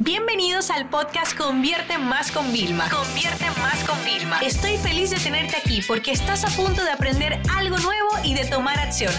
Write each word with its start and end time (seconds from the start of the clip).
Bienvenidos 0.00 0.70
al 0.70 0.90
podcast 0.90 1.38
Convierte 1.38 1.98
Más 1.98 2.32
con 2.32 2.52
Vilma. 2.52 2.90
Convierte 2.90 3.44
Más 3.60 3.84
con 3.84 3.96
Vilma. 4.04 4.40
Estoy 4.40 4.76
feliz 4.76 5.10
de 5.10 5.18
tenerte 5.18 5.56
aquí 5.56 5.82
porque 5.86 6.10
estás 6.10 6.44
a 6.44 6.48
punto 6.48 6.82
de 6.82 6.90
aprender 6.90 7.40
algo 7.54 7.78
nuevo 7.78 8.08
y 8.24 8.34
de 8.34 8.44
tomar 8.44 8.76
acción. 8.80 9.12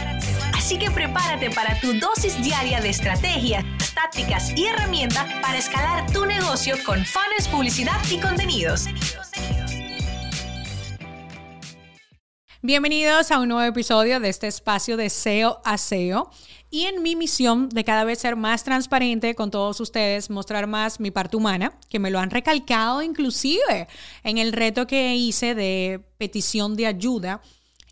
Así 0.54 0.78
que 0.78 0.92
prepárate 0.92 1.50
para 1.52 1.80
tu 1.80 1.94
dosis 1.94 2.44
diaria 2.44 2.82
de 2.82 2.90
estrategias, 2.90 3.64
tácticas 3.94 4.52
y 4.58 4.66
herramientas 4.66 5.26
para 5.42 5.58
escalar 5.58 6.12
tu 6.12 6.26
negocio 6.26 6.76
con 6.86 7.06
fans, 7.06 7.48
publicidad 7.50 7.98
y 8.12 8.20
contenidos. 8.20 8.88
Bienvenidos 12.62 13.32
a 13.32 13.40
un 13.40 13.48
nuevo 13.50 13.70
episodio 13.70 14.20
de 14.20 14.28
este 14.28 14.48
espacio 14.48 14.98
de 14.98 15.10
SEO 15.10 15.62
a 15.64 15.78
SEO 15.78 16.32
y 16.76 16.88
en 16.88 17.02
mi 17.02 17.16
misión 17.16 17.70
de 17.70 17.86
cada 17.86 18.04
vez 18.04 18.20
ser 18.20 18.36
más 18.36 18.66
transparente 18.66 19.34
con 19.34 19.50
todos 19.50 19.80
ustedes, 19.80 20.30
mostrar 20.30 20.68
más 20.68 21.00
mi 21.00 21.10
parte 21.10 21.38
humana, 21.38 21.80
que 21.88 22.00
me 22.00 22.12
lo 22.12 22.20
han 22.20 22.32
recalcado 22.32 23.02
inclusive 23.02 23.88
en 24.26 24.40
el 24.40 24.52
reto 24.52 24.86
que 24.86 25.16
hice 25.16 25.56
de 25.56 26.02
petición 26.18 26.76
de 26.76 26.88
ayuda. 26.88 27.42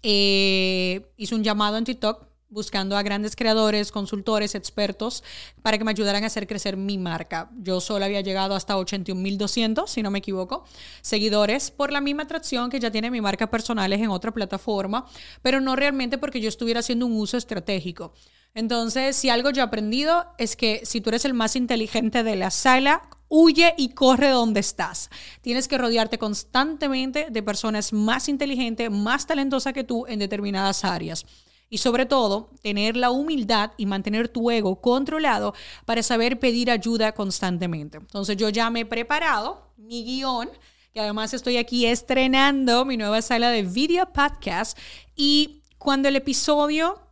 Eh, 0.02 1.00
hice 1.16 1.34
un 1.34 1.46
llamado 1.46 1.78
en 1.78 1.86
TikTok 1.86 2.28
buscando 2.50 2.98
a 2.98 3.04
grandes 3.04 3.38
creadores, 3.38 3.90
consultores, 3.90 4.54
expertos 4.54 5.24
para 5.62 5.78
que 5.78 5.86
me 5.86 5.92
ayudaran 5.92 6.26
a 6.26 6.28
hacer 6.28 6.46
crecer 6.46 6.76
mi 6.76 6.98
marca. 6.98 7.50
Yo 7.56 7.80
solo 7.80 8.04
había 8.04 8.20
llegado 8.20 8.54
hasta 8.54 8.76
81.200, 8.76 9.88
si 9.88 10.04
no 10.04 10.12
me 10.12 10.20
equivoco, 10.20 10.66
seguidores 11.02 11.72
por 11.72 11.90
la 11.90 12.02
misma 12.02 12.24
atracción 12.24 12.70
que 12.70 12.82
ya 12.82 12.92
tiene 12.92 13.10
mi 13.10 13.22
marca 13.22 13.50
personales 13.50 14.02
en 14.02 14.10
otra 14.10 14.34
plataforma, 14.34 15.06
pero 15.42 15.62
no 15.62 15.78
realmente 15.78 16.18
porque 16.18 16.42
yo 16.42 16.50
estuviera 16.50 16.82
haciendo 16.82 17.06
un 17.06 17.14
uso 17.14 17.38
estratégico. 17.38 18.14
Entonces, 18.54 19.16
si 19.16 19.30
algo 19.30 19.50
yo 19.50 19.62
he 19.62 19.66
aprendido 19.66 20.26
es 20.38 20.56
que 20.56 20.82
si 20.86 21.02
tú 21.02 21.10
eres 21.10 21.26
el 21.26 21.34
más 21.34 21.56
inteligente 21.56 22.24
de 22.24 22.36
la 22.36 22.52
sala, 22.52 23.02
huye 23.28 23.74
y 23.78 23.90
corre 23.90 24.30
donde 24.30 24.60
estás. 24.60 25.10
Tienes 25.42 25.68
que 25.68 25.80
rodearte 25.80 26.20
constantemente 26.20 27.28
de 27.32 27.44
personas 27.44 27.92
más 27.92 28.30
inteligentes, 28.30 28.92
más 28.92 29.26
talentosas 29.26 29.74
que 29.74 29.84
tú 29.84 30.06
en 30.08 30.20
determinadas 30.20 30.86
áreas 30.86 31.26
y 31.68 31.80
sobre 31.80 32.06
todo 32.06 32.52
tener 32.62 32.96
la 32.96 33.10
humildad 33.10 33.72
y 33.78 33.88
mantener 33.88 34.30
tu 34.30 34.52
ego 34.52 34.80
controlado 34.80 35.56
para 35.86 36.04
saber 36.04 36.40
pedir 36.40 36.70
ayuda 36.70 37.14
constantemente. 37.14 37.98
Entonces 37.98 38.38
yo 38.38 38.50
ya 38.50 38.70
me 38.70 38.82
he 38.82 38.86
preparado 38.86 39.74
mi 39.78 40.04
guion 40.04 40.52
y 40.94 41.00
además 41.00 41.34
estoy 41.34 41.58
aquí 41.58 41.88
estrenando 41.88 42.86
mi 42.86 42.98
nueva 42.98 43.24
sala 43.24 43.50
de 43.50 43.64
video 43.64 44.14
podcast 44.14 44.78
y 45.16 45.64
cuando 45.80 46.08
el 46.10 46.16
episodio 46.16 47.03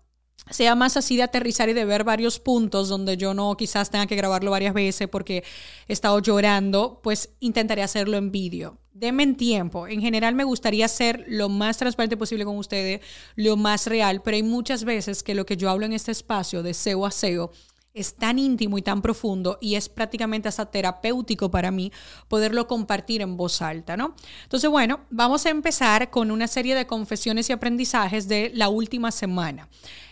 sea 0.52 0.76
más 0.76 0.98
así 0.98 1.18
de 1.18 1.24
aterrizar 1.24 1.70
y 1.70 1.74
de 1.74 1.86
ver 1.86 2.04
varios 2.04 2.40
puntos 2.40 2.90
donde 2.90 3.18
yo 3.18 3.34
no 3.34 3.56
quizás 3.58 3.90
tenga 3.90 4.06
que 4.06 4.16
grabarlo 4.16 4.52
varias 4.52 4.74
veces 4.74 5.08
porque 5.08 5.44
he 5.88 5.94
estado 5.94 6.20
llorando, 6.20 7.00
pues 7.02 7.30
intentaré 7.40 7.84
hacerlo 7.84 8.18
en 8.18 8.32
vídeo. 8.32 8.78
Denme 8.94 9.26
tiempo. 9.34 9.88
En 9.88 10.02
general 10.02 10.36
me 10.36 10.44
gustaría 10.44 10.88
ser 10.88 11.26
lo 11.28 11.50
más 11.50 11.78
transparente 11.78 12.18
posible 12.18 12.46
con 12.46 12.58
ustedes, 12.58 13.02
lo 13.36 13.58
más 13.58 13.88
real, 13.88 14.22
pero 14.22 14.36
hay 14.36 14.44
muchas 14.44 14.84
veces 14.84 15.24
que 15.24 15.34
lo 15.34 15.46
que 15.46 15.58
yo 15.58 15.70
hablo 15.70 15.86
en 15.86 15.94
este 15.94 16.12
espacio 16.12 16.62
de 16.62 16.74
SEO 16.74 17.06
a 17.06 17.12
SEO 17.12 17.52
es 17.94 18.16
tan 18.16 18.40
íntimo 18.40 18.78
y 18.78 18.82
tan 18.82 19.02
profundo 19.02 19.58
y 19.62 19.76
es 19.76 19.90
prácticamente 19.90 20.48
hasta 20.48 20.66
terapéutico 20.66 21.52
para 21.52 21.72
mí 21.72 21.92
poderlo 22.28 22.68
compartir 22.68 23.22
en 23.22 23.38
voz 23.38 23.62
alta, 23.62 23.98
¿no? 23.98 24.16
Entonces, 24.44 24.70
bueno, 24.70 25.02
vamos 25.10 25.46
a 25.46 25.50
empezar 25.50 26.10
con 26.10 26.32
una 26.32 26.48
serie 26.48 26.76
de 26.76 26.88
confesiones 26.88 27.50
y 27.50 27.54
aprendizajes 27.54 28.28
de 28.28 28.52
la 28.54 28.70
última 28.70 29.12
semana. 29.12 29.68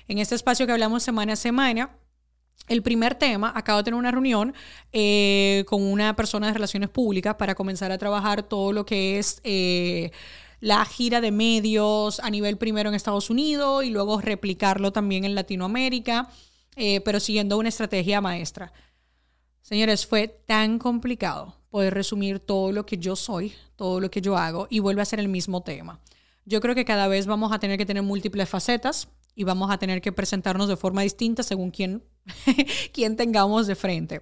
En 0.09 0.17
este 0.17 0.33
espacio 0.33 0.65
que 0.65 0.71
hablamos 0.71 1.03
semana 1.03 1.33
a 1.33 1.35
semana, 1.35 1.91
el 2.67 2.81
primer 2.81 3.13
tema, 3.13 3.53
acabo 3.55 3.77
de 3.77 3.83
tener 3.83 3.97
una 3.99 4.09
reunión 4.09 4.55
eh, 4.91 5.63
con 5.67 5.83
una 5.83 6.15
persona 6.15 6.47
de 6.47 6.53
relaciones 6.53 6.89
públicas 6.89 7.35
para 7.35 7.53
comenzar 7.53 7.91
a 7.91 7.97
trabajar 7.97 8.43
todo 8.43 8.73
lo 8.73 8.85
que 8.85 9.19
es... 9.19 9.39
Eh, 9.45 10.11
la 10.61 10.83
gira 10.83 11.21
de 11.21 11.31
medios 11.31 12.19
a 12.19 12.29
nivel 12.29 12.57
primero 12.57 12.89
en 12.89 12.95
Estados 12.95 13.29
Unidos 13.29 13.85
y 13.85 13.91
luego 13.91 14.19
replicarlo 14.19 14.91
también 14.91 15.23
en 15.23 15.33
Latinoamérica. 15.33 16.27
Eh, 16.75 16.99
pero 17.01 17.21
siguiendo 17.21 17.57
una 17.57 17.69
estrategia 17.69 18.19
maestra. 18.19 18.73
Señores, 19.61 20.05
fue 20.05 20.27
tan 20.27 20.79
complicado 20.79 21.55
poder 21.69 21.93
resumir 21.93 22.39
todo 22.39 22.73
lo 22.73 22.85
que 22.85 22.97
yo 22.97 23.15
soy, 23.15 23.53
todo 23.77 24.01
lo 24.01 24.11
que 24.11 24.19
yo 24.19 24.35
hago 24.35 24.67
y 24.69 24.79
vuelve 24.79 25.01
a 25.01 25.05
ser 25.05 25.19
el 25.19 25.29
mismo 25.29 25.61
tema. 25.61 26.01
Yo 26.45 26.59
creo 26.59 26.75
que 26.75 26.83
cada 26.83 27.07
vez 27.07 27.25
vamos 27.25 27.53
a 27.53 27.59
tener 27.59 27.77
que 27.77 27.85
tener 27.85 28.03
múltiples 28.03 28.49
facetas 28.49 29.07
y 29.39 29.45
vamos 29.45 29.71
a 29.71 29.77
tener 29.77 30.01
que 30.01 30.11
presentarnos 30.11 30.67
de 30.67 30.75
forma 30.75 31.01
distinta 31.01 31.43
según 31.43 31.71
quién, 31.71 32.03
quién 32.93 33.15
tengamos 33.15 33.67
de 33.67 33.75
frente. 33.75 34.19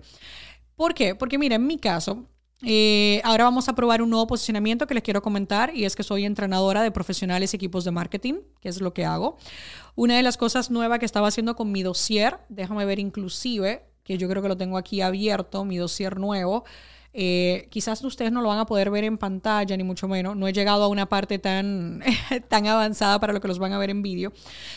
¿Por 0.76 0.94
qué? 0.94 1.16
Porque 1.16 1.40
mira, 1.40 1.56
en 1.56 1.66
mi 1.66 1.80
caso, 1.80 2.28
eh, 2.62 3.20
ahora 3.24 3.46
vamos 3.46 3.68
a 3.68 3.74
probar 3.74 4.04
un 4.04 4.12
nuevo 4.12 4.28
posicionamiento 4.28 4.86
que 4.86 4.94
les 4.94 5.02
quiero 5.02 5.24
comentar 5.24 5.76
y 5.76 5.86
es 5.86 5.96
que 5.96 6.04
soy 6.04 6.24
entrenadora 6.24 6.84
de 6.84 6.92
profesionales 6.92 7.52
y 7.52 7.56
equipos 7.56 7.84
de 7.84 7.90
marketing, 7.90 8.36
que 8.62 8.70
es 8.70 8.80
lo 8.80 8.94
que 8.94 9.06
hago. 9.06 9.38
Una 9.96 10.16
de 10.18 10.22
las 10.22 10.38
cosas 10.38 10.70
nuevas 10.70 11.00
que 11.00 11.08
estaba 11.08 11.30
haciendo 11.30 11.56
con 11.56 11.72
mi 11.72 11.82
dossier, 11.82 12.38
déjame 12.48 12.86
ver 12.86 13.00
inclusive, 13.00 13.90
que 14.04 14.20
yo 14.20 14.30
creo 14.30 14.44
que 14.44 14.50
lo 14.50 14.58
tengo 14.58 14.78
aquí 14.78 15.02
abierto, 15.02 15.66
mi 15.66 15.78
dossier 15.78 16.20
nuevo. 16.20 16.64
Eh, 17.14 17.68
quizás 17.70 18.04
ustedes 18.04 18.32
no 18.32 18.42
lo 18.42 18.50
van 18.50 18.60
a 18.60 18.66
poder 18.66 18.92
ver 18.92 19.04
en 19.04 19.18
pantalla, 19.18 19.76
ni 19.76 19.84
mucho 19.84 20.08
menos. 20.08 20.36
No 20.36 20.48
he 20.48 20.54
llegado 20.54 20.84
a 20.84 20.88
una 20.88 21.08
parte 21.08 21.40
tan, 21.40 22.02
tan 22.48 22.68
avanzada 22.68 23.20
para 23.20 23.34
lo 23.34 23.42
que 23.42 23.48
los 23.48 23.60
van 23.60 23.74
a 23.74 23.78
ver 23.78 23.90
en 23.90 24.02
vídeo. 24.02 24.34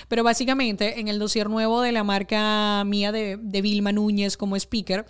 Pero 0.09 0.25
básicamente, 0.25 1.01
en 1.01 1.09
el 1.09 1.19
dossier 1.19 1.51
nuevo 1.51 1.83
de 1.83 1.93
la 1.93 2.05
marca 2.05 2.83
mía 2.85 3.13
de, 3.13 3.37
de 3.41 3.63
Vilma 3.63 3.93
Núñez 3.93 4.37
como 4.37 4.57
speaker, 4.57 5.07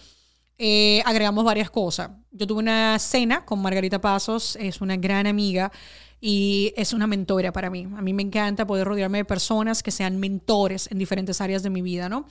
eh, 0.63 1.03
agregamos 1.07 1.43
varias 1.43 1.71
cosas. 1.71 2.11
Yo 2.33 2.47
tuve 2.47 2.59
una 2.59 2.99
cena 2.99 3.47
con 3.47 3.63
Margarita 3.63 3.99
Pasos, 3.99 4.57
es 4.61 4.83
una 4.83 4.99
gran 4.99 5.27
amiga 5.27 5.73
y 6.21 6.75
es 6.77 6.93
una 6.93 7.07
mentora 7.07 7.51
para 7.51 7.71
mí. 7.71 7.89
A 7.97 8.03
mí 8.03 8.13
me 8.13 8.23
encanta 8.23 8.67
poder 8.67 8.87
rodearme 8.87 9.17
de 9.17 9.25
personas 9.25 9.83
que 9.83 9.91
sean 9.91 10.21
mentores 10.21 10.91
en 10.91 10.99
diferentes 10.99 11.41
áreas 11.41 11.63
de 11.63 11.71
mi 11.71 11.81
vida, 11.81 12.11
¿no? 12.11 12.27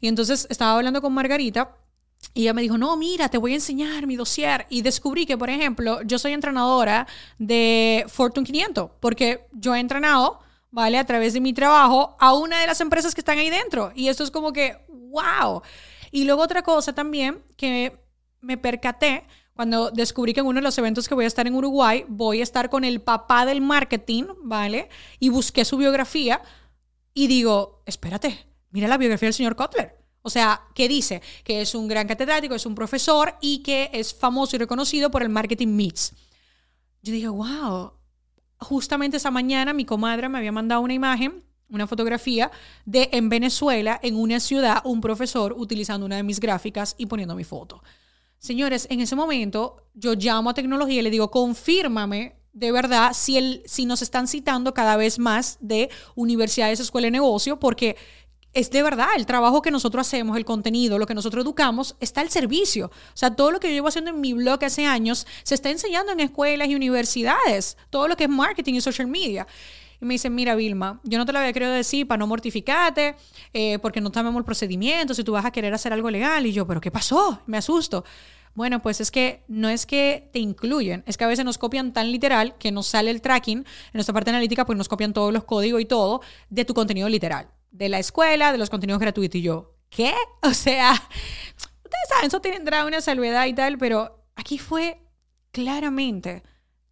Y 0.00 0.06
entonces 0.06 0.46
estaba 0.48 0.76
hablando 0.76 1.02
con 1.02 1.12
Margarita 1.12 1.74
y 2.34 2.42
ella 2.42 2.54
me 2.54 2.62
dijo, 2.62 2.78
no, 2.78 2.96
mira, 2.96 3.28
te 3.28 3.38
voy 3.38 3.52
a 3.52 3.56
enseñar 3.56 4.06
mi 4.06 4.16
dossier. 4.16 4.66
Y 4.70 4.82
descubrí 4.82 5.26
que, 5.26 5.36
por 5.36 5.50
ejemplo, 5.50 6.00
yo 6.02 6.18
soy 6.18 6.32
entrenadora 6.32 7.06
de 7.38 8.04
Fortune 8.08 8.46
500 8.46 8.90
porque 9.00 9.46
yo 9.52 9.74
he 9.74 9.80
entrenado, 9.80 10.40
¿vale? 10.70 10.98
A 10.98 11.04
través 11.04 11.34
de 11.34 11.40
mi 11.40 11.52
trabajo 11.52 12.16
a 12.18 12.32
una 12.32 12.60
de 12.60 12.66
las 12.66 12.80
empresas 12.80 13.14
que 13.14 13.20
están 13.20 13.38
ahí 13.38 13.50
dentro. 13.50 13.92
Y 13.94 14.08
esto 14.08 14.24
es 14.24 14.30
como 14.30 14.52
que, 14.52 14.78
wow. 14.88 15.62
Y 16.10 16.24
luego 16.24 16.42
otra 16.42 16.62
cosa 16.62 16.94
también 16.94 17.42
que 17.56 17.98
me 18.40 18.56
percaté 18.56 19.24
cuando 19.54 19.90
descubrí 19.90 20.32
que 20.32 20.40
en 20.40 20.46
uno 20.46 20.60
de 20.60 20.64
los 20.64 20.78
eventos 20.78 21.08
que 21.08 21.14
voy 21.14 21.24
a 21.24 21.28
estar 21.28 21.46
en 21.46 21.54
Uruguay, 21.54 22.04
voy 22.08 22.40
a 22.40 22.42
estar 22.42 22.70
con 22.70 22.84
el 22.84 23.02
papá 23.02 23.44
del 23.44 23.60
marketing, 23.60 24.24
¿vale? 24.42 24.88
Y 25.18 25.28
busqué 25.28 25.66
su 25.66 25.76
biografía 25.76 26.40
y 27.12 27.26
digo, 27.26 27.82
espérate, 27.84 28.46
mira 28.70 28.88
la 28.88 28.96
biografía 28.96 29.26
del 29.26 29.34
señor 29.34 29.54
Kotler. 29.54 30.01
O 30.22 30.30
sea, 30.30 30.62
¿qué 30.74 30.88
dice? 30.88 31.20
Que 31.44 31.60
es 31.60 31.74
un 31.74 31.88
gran 31.88 32.06
catedrático, 32.06 32.54
es 32.54 32.66
un 32.66 32.74
profesor 32.74 33.36
y 33.40 33.58
que 33.62 33.90
es 33.92 34.14
famoso 34.14 34.56
y 34.56 34.58
reconocido 34.58 35.10
por 35.10 35.22
el 35.22 35.28
marketing 35.28 35.68
Meets. 35.68 36.14
Yo 37.02 37.12
dije, 37.12 37.28
wow, 37.28 37.92
justamente 38.58 39.16
esa 39.16 39.30
mañana 39.30 39.72
mi 39.72 39.84
comadre 39.84 40.28
me 40.28 40.38
había 40.38 40.52
mandado 40.52 40.80
una 40.80 40.94
imagen 40.94 41.44
una 41.72 41.86
fotografía 41.86 42.50
de 42.84 43.08
en 43.12 43.28
Venezuela, 43.28 43.98
en 44.02 44.16
una 44.16 44.38
ciudad, 44.38 44.82
un 44.84 45.00
profesor 45.00 45.54
utilizando 45.56 46.06
una 46.06 46.16
de 46.16 46.22
mis 46.22 46.38
gráficas 46.38 46.94
y 46.98 47.06
poniendo 47.06 47.34
mi 47.34 47.44
foto. 47.44 47.82
Señores, 48.38 48.86
en 48.90 49.00
ese 49.00 49.16
momento 49.16 49.88
yo 49.94 50.14
llamo 50.14 50.50
a 50.50 50.54
tecnología 50.54 51.00
y 51.00 51.02
le 51.02 51.10
digo, 51.10 51.30
confírmame 51.30 52.36
de 52.52 52.70
verdad 52.70 53.12
si, 53.14 53.38
el, 53.38 53.62
si 53.64 53.86
nos 53.86 54.02
están 54.02 54.28
citando 54.28 54.74
cada 54.74 54.96
vez 54.96 55.18
más 55.18 55.56
de 55.60 55.88
universidades, 56.14 56.80
escuela 56.80 57.06
de 57.06 57.12
negocio, 57.12 57.58
porque 57.58 57.96
es 58.54 58.70
de 58.70 58.82
verdad 58.82 59.08
el 59.16 59.26
trabajo 59.26 59.62
que 59.62 59.70
nosotros 59.70 60.06
hacemos, 60.06 60.36
el 60.36 60.44
contenido, 60.44 60.98
lo 60.98 61.06
que 61.06 61.14
nosotros 61.14 61.44
educamos, 61.44 61.96
está 62.00 62.20
al 62.20 62.30
servicio. 62.30 62.86
O 62.86 63.16
sea, 63.16 63.34
todo 63.34 63.50
lo 63.50 63.60
que 63.60 63.68
yo 63.68 63.74
llevo 63.74 63.88
haciendo 63.88 64.10
en 64.10 64.20
mi 64.20 64.32
blog 64.32 64.64
hace 64.64 64.86
años 64.86 65.26
se 65.42 65.54
está 65.54 65.70
enseñando 65.70 66.12
en 66.12 66.20
escuelas 66.20 66.68
y 66.68 66.74
universidades, 66.74 67.76
todo 67.90 68.08
lo 68.08 68.16
que 68.16 68.24
es 68.24 68.30
marketing 68.30 68.74
y 68.74 68.80
social 68.80 69.08
media. 69.08 69.46
Y 70.00 70.04
me 70.04 70.14
dicen, 70.14 70.34
mira, 70.34 70.56
Vilma, 70.56 71.00
yo 71.04 71.16
no 71.16 71.24
te 71.24 71.32
lo 71.32 71.38
había 71.38 71.52
querido 71.52 71.70
decir 71.70 72.08
para 72.08 72.18
no 72.18 72.26
mortificarte, 72.26 73.14
eh, 73.54 73.78
porque 73.78 74.00
no 74.00 74.10
sabemos 74.12 74.40
el 74.40 74.44
procedimiento, 74.44 75.14
si 75.14 75.22
tú 75.22 75.32
vas 75.32 75.44
a 75.44 75.52
querer 75.52 75.72
hacer 75.72 75.92
algo 75.92 76.10
legal. 76.10 76.44
Y 76.44 76.52
yo, 76.52 76.66
¿pero 76.66 76.80
qué 76.80 76.90
pasó? 76.90 77.40
Me 77.46 77.56
asusto. 77.56 78.04
Bueno, 78.54 78.82
pues 78.82 79.00
es 79.00 79.10
que 79.10 79.44
no 79.48 79.70
es 79.70 79.86
que 79.86 80.28
te 80.32 80.38
incluyen, 80.38 81.04
es 81.06 81.16
que 81.16 81.24
a 81.24 81.26
veces 81.26 81.44
nos 81.44 81.56
copian 81.56 81.94
tan 81.94 82.12
literal 82.12 82.54
que 82.58 82.70
nos 82.70 82.86
sale 82.86 83.10
el 83.10 83.22
tracking 83.22 83.58
en 83.58 83.66
nuestra 83.94 84.12
parte 84.12 84.28
analítica, 84.28 84.66
pues 84.66 84.76
nos 84.76 84.88
copian 84.88 85.14
todos 85.14 85.32
los 85.32 85.44
códigos 85.44 85.80
y 85.80 85.86
todo 85.86 86.20
de 86.50 86.66
tu 86.66 86.74
contenido 86.74 87.08
literal, 87.08 87.48
de 87.72 87.88
la 87.88 87.98
escuela, 87.98 88.52
de 88.52 88.58
los 88.58 88.70
contenidos 88.70 89.00
gratuitos. 89.00 89.40
Y 89.40 89.42
yo, 89.42 89.74
¿qué? 89.90 90.14
O 90.42 90.54
sea, 90.54 90.92
ustedes 90.92 92.08
saben, 92.08 92.26
eso 92.26 92.40
tendrá 92.40 92.84
una 92.84 93.00
salvedad 93.00 93.46
y 93.46 93.54
tal, 93.54 93.78
pero 93.78 94.24
aquí 94.36 94.58
fue 94.58 95.00
claramente 95.50 96.42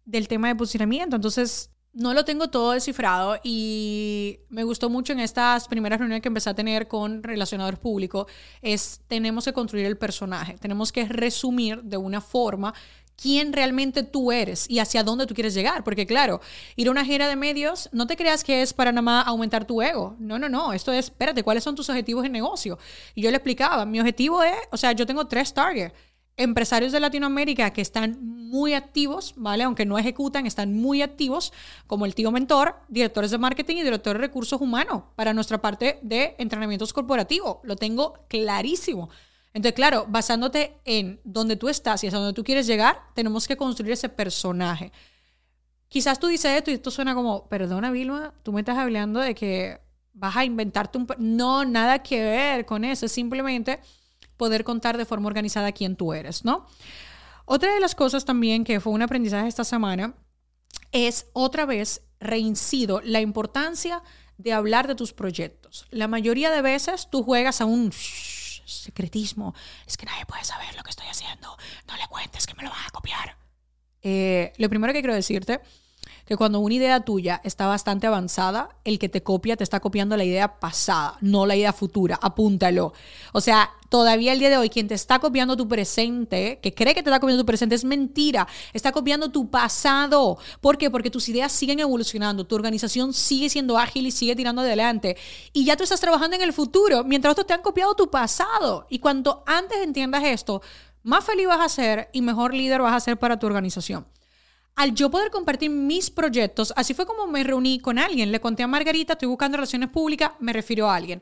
del 0.05 0.27
tema 0.27 0.49
de 0.49 0.55
posicionamiento. 0.55 1.15
Entonces, 1.15 1.71
no 1.93 2.13
lo 2.13 2.23
tengo 2.23 2.49
todo 2.49 2.71
descifrado 2.71 3.37
y 3.43 4.39
me 4.49 4.63
gustó 4.63 4.89
mucho 4.89 5.11
en 5.13 5.19
estas 5.19 5.67
primeras 5.67 5.99
reuniones 5.99 6.21
que 6.21 6.29
empecé 6.29 6.49
a 6.49 6.53
tener 6.53 6.87
con 6.87 7.21
relacionadores 7.21 7.79
públicos, 7.79 8.27
es 8.61 9.01
tenemos 9.07 9.43
que 9.43 9.53
construir 9.53 9.85
el 9.85 9.97
personaje, 9.97 10.55
tenemos 10.57 10.91
que 10.91 11.05
resumir 11.05 11.83
de 11.83 11.97
una 11.97 12.21
forma 12.21 12.73
quién 13.21 13.53
realmente 13.53 14.03
tú 14.03 14.31
eres 14.31 14.69
y 14.69 14.79
hacia 14.79 15.03
dónde 15.03 15.27
tú 15.27 15.33
quieres 15.33 15.53
llegar. 15.53 15.83
Porque 15.83 16.05
claro, 16.07 16.41
ir 16.75 16.87
a 16.87 16.91
una 16.91 17.05
gira 17.05 17.27
de 17.27 17.35
medios, 17.35 17.89
no 17.91 18.07
te 18.07 18.17
creas 18.17 18.43
que 18.43 18.61
es 18.61 18.73
para 18.73 18.91
nada 18.91 19.01
más 19.01 19.27
aumentar 19.27 19.65
tu 19.65 19.81
ego. 19.81 20.15
No, 20.19 20.39
no, 20.39 20.49
no. 20.49 20.73
Esto 20.73 20.91
es, 20.91 21.05
espérate, 21.05 21.43
¿cuáles 21.43 21.63
son 21.63 21.75
tus 21.75 21.89
objetivos 21.89 22.25
en 22.25 22.31
negocio? 22.31 22.79
Y 23.13 23.21
yo 23.21 23.29
le 23.29 23.37
explicaba, 23.37 23.85
mi 23.85 23.99
objetivo 23.99 24.41
es, 24.43 24.55
o 24.71 24.77
sea, 24.77 24.91
yo 24.93 25.05
tengo 25.05 25.27
tres 25.27 25.53
targets. 25.53 25.93
Empresarios 26.37 26.91
de 26.91 26.99
Latinoamérica 26.99 27.71
que 27.71 27.81
están 27.81 28.17
muy 28.21 28.73
activos, 28.73 29.33
¿vale? 29.35 29.63
Aunque 29.63 29.85
no 29.85 29.99
ejecutan, 29.99 30.47
están 30.47 30.73
muy 30.73 31.01
activos, 31.01 31.53
como 31.87 32.05
el 32.05 32.15
tío 32.15 32.31
mentor, 32.31 32.75
directores 32.87 33.29
de 33.31 33.37
marketing 33.37 33.75
y 33.77 33.83
directores 33.83 34.19
de 34.19 34.27
recursos 34.27 34.59
humanos 34.59 35.03
para 35.15 35.33
nuestra 35.33 35.61
parte 35.61 35.99
de 36.01 36.35
entrenamientos 36.39 36.93
corporativos. 36.93 37.57
Lo 37.63 37.75
tengo 37.75 38.25
clarísimo. 38.27 39.09
Entonces, 39.53 39.73
claro, 39.73 40.05
basándote 40.07 40.77
en 40.85 41.19
donde 41.23 41.55
tú 41.55 41.67
estás 41.67 42.03
y 42.03 42.07
hacia 42.07 42.19
donde 42.19 42.33
tú 42.33 42.43
quieres 42.43 42.67
llegar, 42.67 43.01
tenemos 43.13 43.47
que 43.47 43.57
construir 43.57 43.93
ese 43.93 44.09
personaje. 44.09 44.91
Quizás 45.89 46.19
tú 46.19 46.27
dices 46.27 46.57
esto 46.57 46.71
y 46.71 46.75
esto 46.75 46.89
suena 46.89 47.13
como, 47.13 47.49
perdona 47.49 47.91
Vilma, 47.91 48.33
tú 48.43 48.53
me 48.53 48.61
estás 48.61 48.77
hablando 48.77 49.19
de 49.19 49.35
que 49.35 49.81
vas 50.13 50.37
a 50.37 50.45
inventarte 50.45 50.97
un... 50.97 51.07
No, 51.17 51.65
nada 51.65 51.99
que 51.99 52.23
ver 52.23 52.65
con 52.65 52.85
eso, 52.85 53.05
es 53.05 53.11
simplemente 53.11 53.79
poder 54.37 54.63
contar 54.63 54.97
de 54.97 55.05
forma 55.05 55.27
organizada 55.27 55.73
quién 55.73 55.97
tú 55.97 56.13
eres, 56.13 56.45
¿no? 56.45 56.65
Otra 57.45 57.73
de 57.73 57.81
las 57.81 57.93
cosas 57.93 58.23
también 58.23 58.63
que 58.63 58.79
fue 58.79 58.93
un 58.93 59.01
aprendizaje 59.01 59.47
esta 59.47 59.65
semana 59.65 60.15
es 60.93 61.27
otra 61.33 61.65
vez 61.65 62.03
reincido 62.19 63.01
la 63.03 63.19
importancia 63.19 64.01
de 64.37 64.53
hablar 64.53 64.87
de 64.87 64.95
tus 64.95 65.11
proyectos. 65.11 65.87
La 65.91 66.07
mayoría 66.07 66.51
de 66.51 66.61
veces 66.61 67.09
tú 67.11 67.23
juegas 67.23 67.59
a 67.59 67.65
un 67.65 67.91
secretismo, 68.71 69.53
es 69.85 69.97
que 69.97 70.05
nadie 70.05 70.25
puede 70.25 70.43
saber 70.43 70.75
lo 70.75 70.83
que 70.83 70.89
estoy 70.89 71.07
haciendo, 71.07 71.57
no 71.87 71.97
le 71.97 72.07
cuentes 72.07 72.47
que 72.47 72.53
me 72.55 72.63
lo 72.63 72.69
vas 72.69 72.87
a 72.87 72.91
copiar. 72.91 73.37
Eh, 74.01 74.53
lo 74.57 74.69
primero 74.69 74.93
que 74.93 75.01
quiero 75.01 75.13
decirte, 75.13 75.61
que 76.31 76.37
cuando 76.37 76.61
una 76.61 76.73
idea 76.73 77.01
tuya 77.01 77.41
está 77.43 77.67
bastante 77.67 78.07
avanzada, 78.07 78.69
el 78.85 78.99
que 78.99 79.09
te 79.09 79.21
copia 79.21 79.57
te 79.57 79.65
está 79.65 79.81
copiando 79.81 80.15
la 80.15 80.23
idea 80.23 80.61
pasada, 80.61 81.17
no 81.19 81.45
la 81.45 81.57
idea 81.57 81.73
futura, 81.73 82.17
apúntalo. 82.21 82.93
O 83.33 83.41
sea, 83.41 83.71
todavía 83.89 84.31
el 84.31 84.39
día 84.39 84.49
de 84.49 84.55
hoy, 84.55 84.69
quien 84.69 84.87
te 84.87 84.93
está 84.93 85.19
copiando 85.19 85.57
tu 85.57 85.67
presente, 85.67 86.59
que 86.63 86.73
cree 86.73 86.93
que 86.93 87.03
te 87.03 87.09
está 87.09 87.19
copiando 87.19 87.43
tu 87.43 87.45
presente, 87.45 87.75
es 87.75 87.83
mentira. 87.83 88.47
Está 88.71 88.93
copiando 88.93 89.29
tu 89.29 89.49
pasado. 89.49 90.37
¿Por 90.61 90.77
qué? 90.77 90.89
Porque 90.89 91.11
tus 91.11 91.27
ideas 91.27 91.51
siguen 91.51 91.81
evolucionando, 91.81 92.47
tu 92.47 92.55
organización 92.55 93.11
sigue 93.11 93.49
siendo 93.49 93.77
ágil 93.77 94.07
y 94.07 94.11
sigue 94.11 94.33
tirando 94.33 94.61
adelante. 94.61 95.17
Y 95.51 95.65
ya 95.65 95.75
tú 95.75 95.83
estás 95.83 95.99
trabajando 95.99 96.37
en 96.37 96.43
el 96.43 96.53
futuro, 96.53 97.03
mientras 97.03 97.33
otros 97.33 97.47
te 97.47 97.53
han 97.55 97.61
copiado 97.61 97.93
tu 97.93 98.09
pasado. 98.09 98.87
Y 98.89 98.99
cuanto 98.99 99.43
antes 99.45 99.79
entiendas 99.79 100.23
esto, 100.23 100.61
más 101.03 101.25
feliz 101.25 101.47
vas 101.47 101.59
a 101.59 101.67
ser 101.67 102.09
y 102.13 102.21
mejor 102.21 102.53
líder 102.53 102.81
vas 102.81 102.95
a 102.95 103.01
ser 103.01 103.19
para 103.19 103.37
tu 103.37 103.47
organización 103.47 104.05
al 104.75 104.95
yo 104.95 105.11
poder 105.11 105.31
compartir 105.31 105.69
mis 105.69 106.09
proyectos, 106.09 106.73
así 106.75 106.93
fue 106.93 107.05
como 107.05 107.27
me 107.27 107.43
reuní 107.43 107.79
con 107.79 107.99
alguien. 107.99 108.31
Le 108.31 108.39
conté 108.39 108.63
a 108.63 108.67
Margarita, 108.67 109.13
estoy 109.13 109.27
buscando 109.27 109.57
relaciones 109.57 109.89
públicas, 109.89 110.31
me 110.39 110.53
refirió 110.53 110.89
a 110.89 110.95
alguien. 110.95 111.21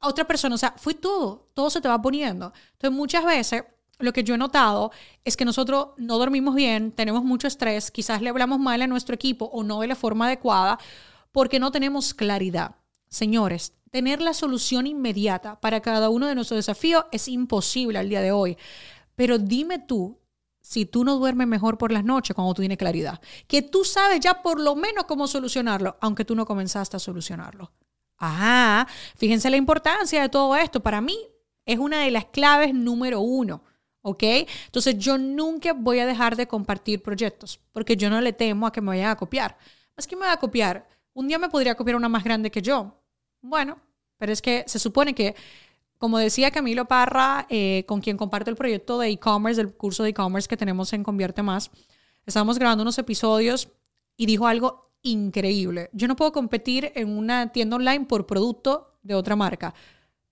A 0.00 0.08
otra 0.08 0.26
persona, 0.26 0.54
o 0.54 0.58
sea, 0.58 0.74
fue 0.76 0.94
todo, 0.94 1.48
todo 1.54 1.70
se 1.70 1.80
te 1.80 1.88
va 1.88 2.00
poniendo. 2.00 2.52
Entonces, 2.72 2.96
muchas 2.96 3.24
veces 3.24 3.64
lo 3.98 4.12
que 4.12 4.24
yo 4.24 4.34
he 4.34 4.38
notado 4.38 4.90
es 5.24 5.36
que 5.36 5.44
nosotros 5.44 5.88
no 5.96 6.18
dormimos 6.18 6.54
bien, 6.54 6.92
tenemos 6.92 7.24
mucho 7.24 7.46
estrés, 7.48 7.90
quizás 7.90 8.20
le 8.20 8.28
hablamos 8.28 8.58
mal 8.58 8.82
a 8.82 8.86
nuestro 8.86 9.14
equipo 9.14 9.46
o 9.46 9.62
no 9.62 9.80
de 9.80 9.86
la 9.86 9.94
forma 9.94 10.26
adecuada 10.26 10.78
porque 11.32 11.58
no 11.58 11.70
tenemos 11.70 12.14
claridad. 12.14 12.76
Señores, 13.08 13.72
tener 13.90 14.20
la 14.20 14.34
solución 14.34 14.86
inmediata 14.86 15.60
para 15.60 15.80
cada 15.80 16.10
uno 16.10 16.26
de 16.26 16.34
nuestros 16.34 16.58
desafíos 16.58 17.04
es 17.12 17.28
imposible 17.28 17.98
al 17.98 18.08
día 18.08 18.20
de 18.20 18.32
hoy. 18.32 18.56
Pero 19.14 19.38
dime 19.38 19.78
tú, 19.78 20.18
si 20.66 20.84
tú 20.84 21.04
no 21.04 21.14
duermes 21.16 21.46
mejor 21.46 21.78
por 21.78 21.92
las 21.92 22.04
noches 22.04 22.34
cuando 22.34 22.52
tú 22.52 22.60
tienes 22.60 22.76
claridad. 22.76 23.20
Que 23.46 23.62
tú 23.62 23.84
sabes 23.84 24.18
ya 24.18 24.42
por 24.42 24.58
lo 24.58 24.74
menos 24.74 25.04
cómo 25.04 25.28
solucionarlo, 25.28 25.96
aunque 26.00 26.24
tú 26.24 26.34
no 26.34 26.44
comenzaste 26.44 26.96
a 26.96 26.98
solucionarlo. 26.98 27.70
Ajá, 28.18 28.88
fíjense 29.16 29.48
la 29.48 29.58
importancia 29.58 30.20
de 30.20 30.28
todo 30.28 30.56
esto. 30.56 30.80
Para 30.80 31.00
mí 31.00 31.16
es 31.64 31.78
una 31.78 32.00
de 32.00 32.10
las 32.10 32.24
claves 32.24 32.74
número 32.74 33.20
uno. 33.20 33.62
¿Ok? 34.02 34.24
Entonces 34.66 34.98
yo 34.98 35.18
nunca 35.18 35.72
voy 35.72 36.00
a 36.00 36.06
dejar 36.06 36.34
de 36.34 36.48
compartir 36.48 37.00
proyectos 37.00 37.60
porque 37.72 37.96
yo 37.96 38.10
no 38.10 38.20
le 38.20 38.32
temo 38.32 38.66
a 38.66 38.72
que 38.72 38.80
me 38.80 38.88
vayan 38.88 39.10
a 39.10 39.16
copiar. 39.16 39.56
Es 39.96 40.08
que 40.08 40.16
me 40.16 40.26
va 40.26 40.32
a 40.32 40.40
copiar. 40.40 40.88
Un 41.12 41.28
día 41.28 41.38
me 41.38 41.48
podría 41.48 41.76
copiar 41.76 41.94
una 41.94 42.08
más 42.08 42.24
grande 42.24 42.50
que 42.50 42.60
yo. 42.60 42.92
Bueno, 43.40 43.78
pero 44.18 44.32
es 44.32 44.42
que 44.42 44.64
se 44.66 44.80
supone 44.80 45.14
que 45.14 45.36
como 45.98 46.18
decía 46.18 46.50
Camilo 46.50 46.86
Parra, 46.86 47.46
eh, 47.48 47.84
con 47.86 48.00
quien 48.00 48.16
comparto 48.16 48.50
el 48.50 48.56
proyecto 48.56 48.98
de 48.98 49.08
e-commerce, 49.08 49.60
el 49.60 49.74
curso 49.74 50.02
de 50.02 50.10
e-commerce 50.10 50.48
que 50.48 50.56
tenemos 50.56 50.92
en 50.92 51.02
Convierte 51.02 51.42
Más, 51.42 51.70
estábamos 52.26 52.58
grabando 52.58 52.82
unos 52.82 52.98
episodios 52.98 53.68
y 54.16 54.26
dijo 54.26 54.46
algo 54.46 54.92
increíble. 55.02 55.90
Yo 55.92 56.08
no 56.08 56.16
puedo 56.16 56.32
competir 56.32 56.92
en 56.94 57.16
una 57.16 57.52
tienda 57.52 57.76
online 57.76 58.06
por 58.06 58.26
producto 58.26 58.98
de 59.02 59.14
otra 59.14 59.36
marca, 59.36 59.74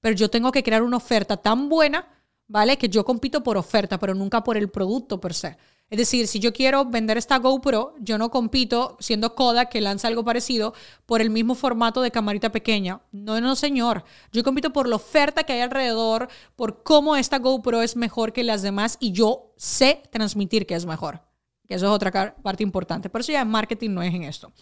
pero 0.00 0.14
yo 0.14 0.28
tengo 0.28 0.52
que 0.52 0.62
crear 0.62 0.82
una 0.82 0.98
oferta 0.98 1.36
tan 1.36 1.68
buena, 1.68 2.08
¿vale? 2.46 2.76
Que 2.76 2.88
yo 2.88 3.04
compito 3.04 3.42
por 3.42 3.56
oferta, 3.56 3.98
pero 3.98 4.14
nunca 4.14 4.44
por 4.44 4.56
el 4.56 4.68
producto 4.68 5.20
per 5.20 5.32
se. 5.32 5.56
Es 5.90 5.98
decir, 5.98 6.26
si 6.26 6.40
yo 6.40 6.52
quiero 6.52 6.86
vender 6.86 7.18
esta 7.18 7.38
GoPro, 7.38 7.94
yo 8.00 8.18
no 8.18 8.30
compito 8.30 8.96
siendo 9.00 9.34
Kodak 9.34 9.70
que 9.70 9.80
lanza 9.80 10.08
algo 10.08 10.24
parecido 10.24 10.74
por 11.06 11.20
el 11.20 11.30
mismo 11.30 11.54
formato 11.54 12.00
de 12.00 12.10
camarita 12.10 12.50
pequeña. 12.50 13.02
No, 13.12 13.40
no, 13.40 13.54
señor. 13.54 14.04
Yo 14.32 14.42
compito 14.42 14.72
por 14.72 14.88
la 14.88 14.96
oferta 14.96 15.44
que 15.44 15.52
hay 15.52 15.60
alrededor, 15.60 16.28
por 16.56 16.82
cómo 16.82 17.16
esta 17.16 17.38
GoPro 17.38 17.82
es 17.82 17.96
mejor 17.96 18.32
que 18.32 18.44
las 18.44 18.62
demás 18.62 18.96
y 18.98 19.12
yo 19.12 19.52
sé 19.56 20.02
transmitir 20.10 20.66
que 20.66 20.74
es 20.74 20.86
mejor. 20.86 21.22
Que 21.68 21.74
eso 21.74 21.86
es 21.86 21.92
otra 21.92 22.34
parte 22.42 22.62
importante. 22.62 23.10
Por 23.10 23.20
eso 23.20 23.32
ya 23.32 23.44
marketing 23.44 23.90
no 23.90 24.02
es 24.02 24.14
en 24.14 24.24
esto. 24.24 24.52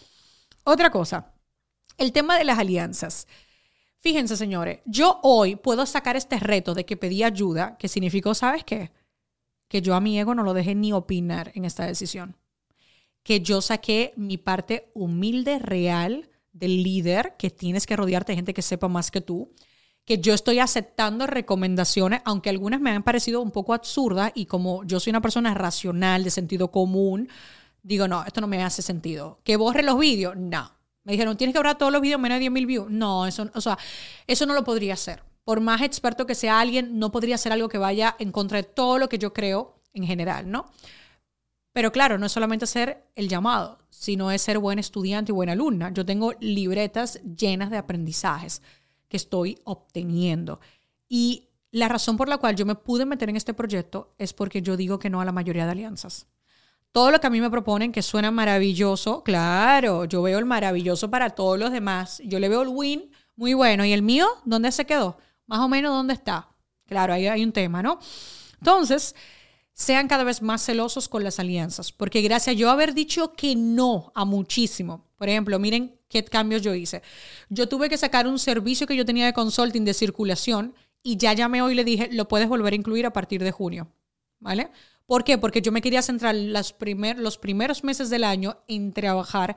Otra 0.65 0.91
cosa, 0.91 1.33
el 1.97 2.11
tema 2.11 2.37
de 2.37 2.43
las 2.43 2.59
alianzas. 2.59 3.27
Fíjense, 3.99 4.35
señores, 4.35 4.81
yo 4.85 5.19
hoy 5.23 5.55
puedo 5.55 5.85
sacar 5.85 6.17
este 6.17 6.37
reto 6.37 6.73
de 6.73 6.85
que 6.85 6.97
pedí 6.97 7.23
ayuda, 7.23 7.77
que 7.77 7.87
significó, 7.87 8.33
¿sabes 8.33 8.63
qué? 8.65 8.91
Que 9.73 9.81
yo 9.81 9.95
a 9.95 9.99
mi 9.99 10.19
ego 10.19 10.35
no 10.35 10.43
lo 10.43 10.53
dejé 10.53 10.75
ni 10.75 10.93
opinar 10.93 11.51
en 11.55 11.65
esta 11.65 11.87
decisión. 11.87 12.37
Que 13.23 13.41
yo 13.41 13.59
saqué 13.59 14.13
mi 14.15 14.37
parte 14.37 14.91
humilde, 14.93 15.57
real 15.57 16.29
del 16.51 16.83
líder, 16.83 17.33
que 17.39 17.49
tienes 17.49 17.87
que 17.87 17.95
rodearte 17.95 18.33
de 18.33 18.35
gente 18.35 18.53
que 18.53 18.61
sepa 18.61 18.87
más 18.87 19.09
que 19.09 19.19
tú. 19.19 19.51
Que 20.05 20.19
yo 20.19 20.35
estoy 20.35 20.59
aceptando 20.59 21.25
recomendaciones, 21.25 22.21
aunque 22.23 22.51
algunas 22.51 22.81
me 22.81 22.91
han 22.91 23.01
parecido 23.01 23.41
un 23.41 23.49
poco 23.49 23.73
absurdas 23.73 24.31
y 24.35 24.45
como 24.45 24.83
yo 24.83 24.99
soy 24.99 25.09
una 25.09 25.21
persona 25.21 25.55
racional, 25.55 26.23
de 26.23 26.29
sentido 26.29 26.69
común, 26.69 27.27
digo, 27.81 28.07
no, 28.07 28.23
esto 28.25 28.41
no 28.41 28.47
me 28.47 28.61
hace 28.61 28.83
sentido. 28.83 29.39
Que 29.43 29.55
borre 29.55 29.81
los 29.81 29.97
vídeos, 29.97 30.35
no. 30.37 30.71
Me 31.03 31.13
dijeron, 31.13 31.35
tienes 31.35 31.55
que 31.55 31.59
borrar 31.59 31.79
todos 31.79 31.91
los 31.91 31.99
vídeos 31.99 32.21
menos 32.21 32.35
de 32.35 32.41
10 32.41 32.51
mil 32.51 32.67
views. 32.67 32.91
No, 32.91 33.25
eso, 33.25 33.49
o 33.55 33.61
sea, 33.61 33.79
eso 34.27 34.45
no 34.45 34.53
lo 34.53 34.63
podría 34.63 34.93
hacer 34.93 35.32
por 35.43 35.61
más 35.61 35.81
experto 35.81 36.25
que 36.25 36.35
sea 36.35 36.59
alguien, 36.59 36.99
no 36.99 37.11
podría 37.11 37.37
ser 37.37 37.51
algo 37.51 37.69
que 37.69 37.77
vaya 37.77 38.15
en 38.19 38.31
contra 38.31 38.57
de 38.57 38.63
todo 38.63 38.97
lo 38.97 39.09
que 39.09 39.17
yo 39.17 39.33
creo 39.33 39.75
en 39.93 40.05
general, 40.05 40.49
¿no? 40.49 40.65
Pero 41.73 41.91
claro, 41.91 42.17
no 42.17 42.27
es 42.27 42.31
solamente 42.31 42.67
ser 42.67 43.07
el 43.15 43.27
llamado, 43.27 43.79
sino 43.89 44.31
es 44.31 44.41
ser 44.43 44.59
buen 44.59 44.79
estudiante 44.79 45.31
y 45.31 45.35
buena 45.35 45.53
alumna. 45.53 45.91
Yo 45.91 46.05
tengo 46.05 46.33
libretas 46.39 47.19
llenas 47.23 47.71
de 47.71 47.77
aprendizajes 47.77 48.61
que 49.09 49.17
estoy 49.17 49.57
obteniendo. 49.63 50.59
Y 51.09 51.49
la 51.71 51.87
razón 51.87 52.15
por 52.15 52.29
la 52.29 52.37
cual 52.37 52.55
yo 52.55 52.67
me 52.67 52.75
pude 52.75 53.05
meter 53.05 53.29
en 53.29 53.35
este 53.35 53.55
proyecto 53.55 54.13
es 54.19 54.33
porque 54.33 54.61
yo 54.61 54.77
digo 54.77 54.99
que 54.99 55.09
no 55.09 55.19
a 55.19 55.25
la 55.25 55.31
mayoría 55.31 55.65
de 55.65 55.71
alianzas. 55.71 56.27
Todo 56.91 57.09
lo 57.09 57.19
que 57.19 57.25
a 57.25 57.31
mí 57.31 57.41
me 57.41 57.49
proponen 57.49 57.91
que 57.91 58.03
suena 58.03 58.29
maravilloso, 58.29 59.23
claro, 59.23 60.05
yo 60.05 60.21
veo 60.21 60.37
el 60.37 60.45
maravilloso 60.45 61.09
para 61.09 61.31
todos 61.31 61.57
los 61.57 61.71
demás. 61.71 62.21
Yo 62.23 62.39
le 62.39 62.49
veo 62.49 62.61
el 62.61 62.67
win 62.67 63.09
muy 63.35 63.55
bueno. 63.55 63.83
¿Y 63.83 63.93
el 63.93 64.03
mío 64.03 64.27
dónde 64.45 64.71
se 64.71 64.85
quedó? 64.85 65.17
Más 65.53 65.61
o 65.61 65.69
menos 65.69 65.91
dónde 65.91 66.15
está. 66.15 66.49
Claro, 66.87 67.13
ahí 67.13 67.27
hay 67.27 67.43
un 67.43 67.51
tema, 67.51 67.83
¿no? 67.83 67.99
Entonces, 68.57 69.13
sean 69.71 70.07
cada 70.07 70.23
vez 70.23 70.41
más 70.41 70.65
celosos 70.65 71.07
con 71.07 71.23
las 71.23 71.37
alianzas, 71.37 71.91
porque 71.91 72.23
gracias 72.23 72.55
a 72.55 72.57
yo 72.57 72.71
haber 72.71 72.95
dicho 72.95 73.33
que 73.33 73.55
no 73.55 74.11
a 74.15 74.25
muchísimo, 74.25 75.05
por 75.15 75.29
ejemplo, 75.29 75.59
miren 75.59 75.99
qué 76.09 76.25
cambios 76.25 76.63
yo 76.63 76.73
hice. 76.73 77.03
Yo 77.49 77.69
tuve 77.69 77.87
que 77.87 77.99
sacar 77.99 78.25
un 78.25 78.39
servicio 78.39 78.87
que 78.87 78.95
yo 78.95 79.05
tenía 79.05 79.27
de 79.27 79.33
consulting 79.33 79.85
de 79.85 79.93
circulación 79.93 80.73
y 81.03 81.17
ya 81.17 81.33
llamé 81.33 81.61
hoy 81.61 81.73
y 81.73 81.75
le 81.75 81.83
dije, 81.83 82.09
lo 82.11 82.27
puedes 82.27 82.49
volver 82.49 82.73
a 82.73 82.77
incluir 82.77 83.05
a 83.05 83.13
partir 83.13 83.43
de 83.43 83.51
junio, 83.51 83.87
¿vale? 84.39 84.71
¿Por 85.05 85.23
qué? 85.23 85.37
Porque 85.37 85.61
yo 85.61 85.71
me 85.71 85.83
quería 85.83 86.01
centrar 86.01 86.33
los 86.33 86.73
primeros 86.73 87.83
meses 87.83 88.09
del 88.09 88.23
año 88.23 88.57
en 88.67 88.91
trabajar 88.91 89.55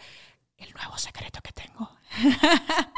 el 0.58 0.70
nuevo 0.72 0.98
secreto 0.98 1.40
que 1.42 1.52
tengo. 1.52 1.90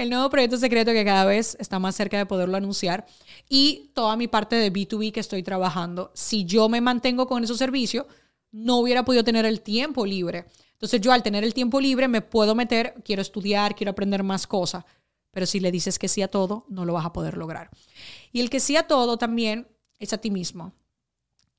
el 0.00 0.08
nuevo 0.08 0.30
proyecto 0.30 0.56
secreto 0.56 0.92
que 0.92 1.04
cada 1.04 1.26
vez 1.26 1.58
está 1.60 1.78
más 1.78 1.94
cerca 1.94 2.16
de 2.16 2.24
poderlo 2.24 2.56
anunciar 2.56 3.06
y 3.50 3.90
toda 3.92 4.16
mi 4.16 4.28
parte 4.28 4.56
de 4.56 4.72
B2B 4.72 5.12
que 5.12 5.20
estoy 5.20 5.42
trabajando. 5.42 6.10
Si 6.14 6.46
yo 6.46 6.70
me 6.70 6.80
mantengo 6.80 7.26
con 7.26 7.44
esos 7.44 7.58
servicios, 7.58 8.06
no 8.50 8.78
hubiera 8.78 9.04
podido 9.04 9.24
tener 9.24 9.44
el 9.44 9.60
tiempo 9.60 10.06
libre. 10.06 10.46
Entonces 10.72 11.02
yo 11.02 11.12
al 11.12 11.22
tener 11.22 11.44
el 11.44 11.52
tiempo 11.52 11.82
libre 11.82 12.08
me 12.08 12.22
puedo 12.22 12.54
meter, 12.54 12.94
quiero 13.04 13.20
estudiar, 13.20 13.74
quiero 13.74 13.90
aprender 13.90 14.22
más 14.22 14.46
cosas. 14.46 14.84
Pero 15.32 15.44
si 15.44 15.60
le 15.60 15.70
dices 15.70 15.98
que 15.98 16.08
sí 16.08 16.22
a 16.22 16.28
todo, 16.28 16.64
no 16.70 16.86
lo 16.86 16.94
vas 16.94 17.04
a 17.04 17.12
poder 17.12 17.36
lograr. 17.36 17.68
Y 18.32 18.40
el 18.40 18.48
que 18.48 18.58
sí 18.58 18.76
a 18.76 18.86
todo 18.86 19.18
también 19.18 19.68
es 19.98 20.14
a 20.14 20.18
ti 20.18 20.30
mismo. 20.30 20.72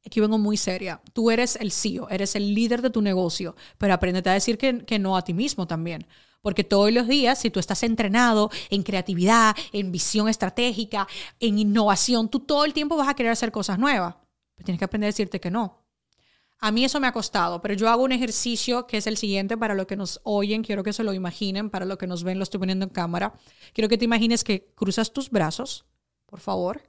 Aquí 0.03 0.19
vengo 0.19 0.39
muy 0.39 0.57
seria. 0.57 0.99
Tú 1.13 1.29
eres 1.29 1.57
el 1.57 1.71
CEO, 1.71 2.09
eres 2.09 2.35
el 2.35 2.55
líder 2.55 2.81
de 2.81 2.89
tu 2.89 3.03
negocio, 3.03 3.55
pero 3.77 3.93
apréndete 3.93 4.31
a 4.31 4.33
decir 4.33 4.57
que, 4.57 4.83
que 4.83 4.97
no 4.97 5.15
a 5.15 5.23
ti 5.23 5.35
mismo 5.35 5.67
también. 5.67 6.07
Porque 6.41 6.63
todos 6.63 6.91
los 6.91 7.07
días, 7.07 7.39
si 7.39 7.51
tú 7.51 7.59
estás 7.59 7.83
entrenado 7.83 8.49
en 8.69 8.83
creatividad, 8.83 9.55
en 9.71 9.91
visión 9.91 10.27
estratégica, 10.27 11.07
en 11.39 11.59
innovación, 11.59 12.29
tú 12.29 12.39
todo 12.39 12.65
el 12.65 12.73
tiempo 12.73 12.97
vas 12.97 13.09
a 13.09 13.13
querer 13.13 13.31
hacer 13.31 13.51
cosas 13.51 13.77
nuevas. 13.77 14.15
Pero 14.55 14.65
tienes 14.65 14.79
que 14.79 14.85
aprender 14.85 15.07
a 15.07 15.13
decirte 15.13 15.39
que 15.39 15.51
no. 15.51 15.81
A 16.59 16.71
mí 16.71 16.85
eso 16.85 16.99
me 16.99 17.07
ha 17.07 17.11
costado, 17.11 17.59
pero 17.61 17.73
yo 17.73 17.89
hago 17.89 18.03
un 18.03 18.11
ejercicio 18.11 18.85
que 18.85 18.97
es 18.97 19.07
el 19.07 19.17
siguiente 19.17 19.57
para 19.57 19.73
los 19.73 19.87
que 19.87 19.95
nos 19.95 20.21
oyen, 20.23 20.63
quiero 20.63 20.83
que 20.83 20.93
se 20.93 21.03
lo 21.03 21.13
imaginen, 21.13 21.71
para 21.71 21.85
los 21.85 21.97
que 21.97 22.05
nos 22.05 22.23
ven 22.23 22.37
lo 22.37 22.43
estoy 22.43 22.59
poniendo 22.59 22.85
en 22.85 22.91
cámara. 22.91 23.33
Quiero 23.73 23.89
que 23.89 23.97
te 23.97 24.05
imagines 24.05 24.43
que 24.43 24.71
cruzas 24.75 25.11
tus 25.11 25.31
brazos, 25.31 25.85
por 26.27 26.39
favor, 26.39 26.83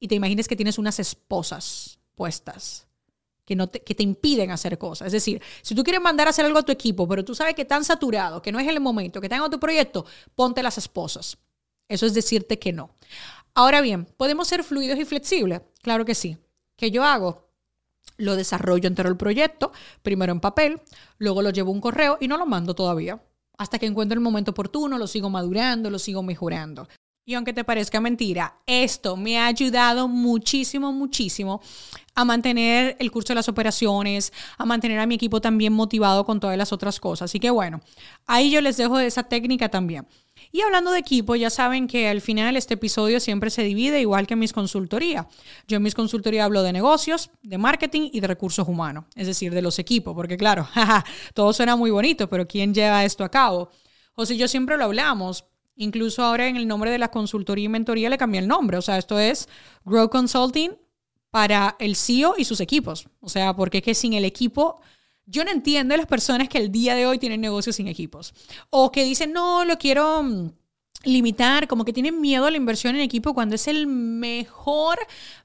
y 0.00 0.08
te 0.08 0.16
imagines 0.16 0.48
que 0.48 0.56
tienes 0.56 0.78
unas 0.78 0.98
esposas 0.98 2.00
puestas 2.16 2.88
que, 3.44 3.56
no 3.56 3.68
te, 3.68 3.80
que 3.80 3.94
te 3.94 4.02
impiden 4.02 4.50
hacer 4.50 4.78
cosas. 4.78 5.06
Es 5.06 5.12
decir, 5.12 5.42
si 5.62 5.74
tú 5.74 5.82
quieres 5.82 6.02
mandar 6.02 6.26
a 6.26 6.30
hacer 6.30 6.44
algo 6.44 6.58
a 6.58 6.62
tu 6.62 6.72
equipo, 6.72 7.06
pero 7.06 7.24
tú 7.24 7.34
sabes 7.34 7.54
que 7.54 7.62
están 7.62 7.84
saturados, 7.84 8.42
que 8.42 8.52
no 8.52 8.58
es 8.58 8.68
el 8.68 8.80
momento, 8.80 9.20
que 9.20 9.26
están 9.26 9.50
tu 9.50 9.60
proyecto, 9.60 10.06
ponte 10.34 10.62
las 10.62 10.78
esposas. 10.78 11.38
Eso 11.88 12.06
es 12.06 12.14
decirte 12.14 12.58
que 12.58 12.72
no. 12.72 12.90
Ahora 13.54 13.80
bien, 13.80 14.06
¿podemos 14.16 14.48
ser 14.48 14.64
fluidos 14.64 14.98
y 14.98 15.04
flexibles? 15.04 15.60
Claro 15.82 16.04
que 16.04 16.14
sí. 16.14 16.38
¿Qué 16.76 16.90
yo 16.90 17.04
hago? 17.04 17.50
Lo 18.16 18.36
desarrollo 18.36 18.88
entero 18.88 19.08
el 19.08 19.16
proyecto, 19.16 19.72
primero 20.02 20.32
en 20.32 20.40
papel, 20.40 20.80
luego 21.18 21.42
lo 21.42 21.50
llevo 21.50 21.70
a 21.70 21.74
un 21.74 21.80
correo 21.80 22.18
y 22.20 22.28
no 22.28 22.36
lo 22.36 22.46
mando 22.46 22.74
todavía. 22.74 23.22
Hasta 23.58 23.78
que 23.78 23.86
encuentro 23.86 24.14
el 24.14 24.24
momento 24.24 24.52
oportuno, 24.52 24.98
lo 24.98 25.06
sigo 25.06 25.30
madurando, 25.30 25.90
lo 25.90 25.98
sigo 25.98 26.22
mejorando. 26.22 26.88
Y 27.26 27.32
aunque 27.34 27.54
te 27.54 27.64
parezca 27.64 28.00
mentira, 28.00 28.58
esto 28.66 29.16
me 29.16 29.38
ha 29.38 29.46
ayudado 29.46 30.08
muchísimo, 30.08 30.92
muchísimo 30.92 31.62
a 32.14 32.22
mantener 32.24 32.96
el 33.00 33.10
curso 33.10 33.28
de 33.28 33.36
las 33.36 33.48
operaciones, 33.48 34.30
a 34.58 34.66
mantener 34.66 35.00
a 35.00 35.06
mi 35.06 35.14
equipo 35.14 35.40
también 35.40 35.72
motivado 35.72 36.26
con 36.26 36.38
todas 36.38 36.58
las 36.58 36.72
otras 36.72 37.00
cosas. 37.00 37.30
Así 37.30 37.40
que 37.40 37.48
bueno, 37.48 37.80
ahí 38.26 38.50
yo 38.50 38.60
les 38.60 38.76
dejo 38.76 38.98
esa 38.98 39.22
técnica 39.22 39.70
también. 39.70 40.06
Y 40.52 40.60
hablando 40.60 40.90
de 40.90 40.98
equipo, 40.98 41.34
ya 41.34 41.48
saben 41.48 41.88
que 41.88 42.08
al 42.08 42.20
final 42.20 42.56
este 42.56 42.74
episodio 42.74 43.18
siempre 43.20 43.48
se 43.48 43.62
divide 43.62 44.02
igual 44.02 44.26
que 44.26 44.34
en 44.34 44.40
mis 44.40 44.52
consultorías. 44.52 45.26
Yo 45.66 45.78
en 45.78 45.82
mis 45.82 45.94
consultorías 45.94 46.44
hablo 46.44 46.62
de 46.62 46.74
negocios, 46.74 47.30
de 47.42 47.56
marketing 47.56 48.10
y 48.12 48.20
de 48.20 48.26
recursos 48.26 48.68
humanos, 48.68 49.06
es 49.16 49.26
decir, 49.26 49.54
de 49.54 49.62
los 49.62 49.78
equipos, 49.78 50.14
porque 50.14 50.36
claro, 50.36 50.68
todo 51.34 51.54
suena 51.54 51.74
muy 51.74 51.90
bonito, 51.90 52.28
pero 52.28 52.46
¿quién 52.46 52.74
lleva 52.74 53.02
esto 53.04 53.24
a 53.24 53.30
cabo? 53.30 53.70
O 54.14 54.26
si 54.26 54.36
yo 54.36 54.46
siempre 54.46 54.76
lo 54.76 54.84
hablamos, 54.84 55.46
Incluso 55.76 56.22
ahora 56.22 56.46
en 56.46 56.56
el 56.56 56.68
nombre 56.68 56.90
de 56.90 56.98
la 56.98 57.10
consultoría 57.10 57.64
y 57.64 57.68
mentoría 57.68 58.08
le 58.08 58.18
cambié 58.18 58.40
el 58.40 58.48
nombre. 58.48 58.76
O 58.76 58.82
sea, 58.82 58.98
esto 58.98 59.18
es 59.18 59.48
Grow 59.84 60.08
Consulting 60.08 60.72
para 61.30 61.76
el 61.80 61.96
CEO 61.96 62.34
y 62.38 62.44
sus 62.44 62.60
equipos. 62.60 63.08
O 63.20 63.28
sea, 63.28 63.56
porque 63.56 63.78
es 63.78 63.84
que 63.84 63.94
sin 63.94 64.12
el 64.12 64.24
equipo, 64.24 64.80
yo 65.26 65.44
no 65.44 65.50
entiendo 65.50 65.94
a 65.94 65.96
las 65.96 66.06
personas 66.06 66.48
que 66.48 66.58
el 66.58 66.70
día 66.70 66.94
de 66.94 67.06
hoy 67.06 67.18
tienen 67.18 67.40
negocios 67.40 67.76
sin 67.76 67.88
equipos. 67.88 68.34
O 68.70 68.92
que 68.92 69.02
dicen, 69.02 69.32
no, 69.32 69.64
lo 69.64 69.76
quiero 69.76 70.22
mm, 70.22 70.50
limitar, 71.04 71.66
como 71.66 71.84
que 71.84 71.92
tienen 71.92 72.20
miedo 72.20 72.46
a 72.46 72.50
la 72.50 72.56
inversión 72.56 72.94
en 72.94 73.02
equipo 73.02 73.34
cuando 73.34 73.56
es 73.56 73.66
el 73.68 73.86
mejor 73.86 74.98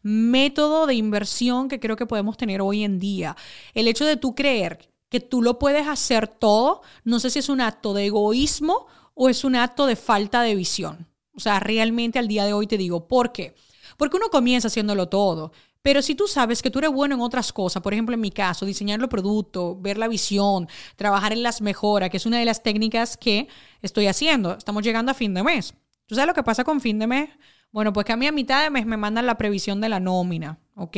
método 0.04 0.86
de 0.86 0.96
inversión 0.96 1.70
que 1.70 1.80
creo 1.80 1.96
que 1.96 2.06
podemos 2.06 2.38
tener 2.38 2.62
hoy 2.62 2.84
en 2.84 3.00
día. 3.00 3.36
El 3.74 3.88
hecho 3.88 4.06
de 4.06 4.18
tú 4.18 4.36
creer 4.36 4.90
que 5.10 5.20
tú 5.20 5.42
lo 5.42 5.58
puedes 5.58 5.88
hacer 5.88 6.28
todo, 6.28 6.82
no 7.04 7.20
sé 7.20 7.32
si 7.32 7.40
es 7.40 7.50
un 7.50 7.62
acto 7.62 7.94
de 7.94 8.06
egoísmo 8.06 8.86
o 9.22 9.28
es 9.28 9.44
un 9.44 9.58
acto 9.58 9.86
de 9.86 9.98
falta 9.98 10.44
de 10.44 10.56
visión. 10.56 11.06
O 11.36 11.42
sea, 11.42 11.60
realmente 11.60 12.20
al 12.20 12.30
día 12.30 12.46
de 12.46 12.54
hoy 12.54 12.68
te 12.68 12.78
digo, 12.78 13.06
¿por 13.06 13.34
qué? 13.34 13.54
Porque 13.98 14.16
uno 14.16 14.30
comienza 14.30 14.70
haciéndolo 14.70 15.10
todo. 15.10 15.52
Pero 15.82 16.02
si 16.02 16.16
tú 16.16 16.26
sabes 16.26 16.62
que 16.62 16.70
tú 16.70 16.80
eres 16.80 16.92
bueno 16.92 17.16
en 17.16 17.22
otras 17.22 17.52
cosas, 17.52 17.84
por 17.84 17.92
ejemplo 17.92 18.16
en 18.16 18.22
mi 18.22 18.32
caso, 18.32 18.66
diseñar 18.66 19.02
los 19.02 19.10
productos, 19.10 19.82
ver 19.82 19.98
la 19.98 20.08
visión, 20.08 20.70
trabajar 20.96 21.34
en 21.34 21.44
las 21.44 21.60
mejoras, 21.60 22.10
que 22.10 22.16
es 22.16 22.26
una 22.26 22.40
de 22.40 22.46
las 22.46 22.64
técnicas 22.64 23.18
que 23.18 23.50
estoy 23.82 24.08
haciendo. 24.08 24.54
Estamos 24.54 24.84
llegando 24.84 25.12
a 25.12 25.16
fin 25.16 25.34
de 25.34 25.44
mes. 25.44 25.74
¿Tú 26.06 26.16
sabes 26.16 26.28
lo 26.28 26.34
que 26.34 26.44
pasa 26.44 26.64
con 26.64 26.80
fin 26.80 26.98
de 26.98 27.08
mes? 27.08 27.30
Bueno, 27.74 27.92
pues 27.92 28.06
que 28.06 28.14
a 28.14 28.18
mí 28.18 28.26
a 28.26 28.32
mitad 28.32 28.64
de 28.64 28.70
mes 28.70 28.86
me 28.86 28.96
mandan 28.96 29.26
la 29.26 29.38
previsión 29.38 29.82
de 29.82 29.90
la 29.90 30.00
nómina, 30.00 30.60
¿ok? 30.80 30.98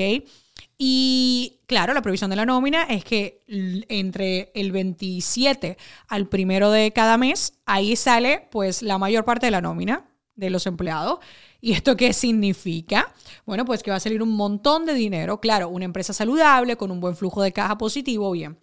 Y 0.77 1.59
claro, 1.67 1.93
la 1.93 2.01
previsión 2.01 2.29
de 2.29 2.35
la 2.35 2.45
nómina 2.45 2.83
es 2.83 3.03
que 3.03 3.41
entre 3.47 4.51
el 4.55 4.71
27 4.71 5.77
al 6.07 6.27
primero 6.27 6.71
de 6.71 6.91
cada 6.91 7.17
mes, 7.17 7.53
ahí 7.65 7.95
sale 7.95 8.47
pues 8.51 8.81
la 8.81 8.97
mayor 8.97 9.25
parte 9.25 9.47
de 9.47 9.51
la 9.51 9.61
nómina 9.61 10.05
de 10.35 10.50
los 10.50 10.65
empleados. 10.65 11.19
¿Y 11.59 11.73
esto 11.73 11.95
qué 11.95 12.13
significa? 12.13 13.13
Bueno, 13.45 13.65
pues 13.65 13.83
que 13.83 13.91
va 13.91 13.97
a 13.97 14.00
salir 14.00 14.23
un 14.23 14.31
montón 14.31 14.85
de 14.85 14.93
dinero. 14.93 15.39
Claro, 15.39 15.69
una 15.69 15.85
empresa 15.85 16.13
saludable, 16.13 16.75
con 16.75 16.89
un 16.89 17.00
buen 17.00 17.15
flujo 17.15 17.43
de 17.43 17.51
caja 17.51 17.77
positivo, 17.77 18.31
bien. 18.31 18.57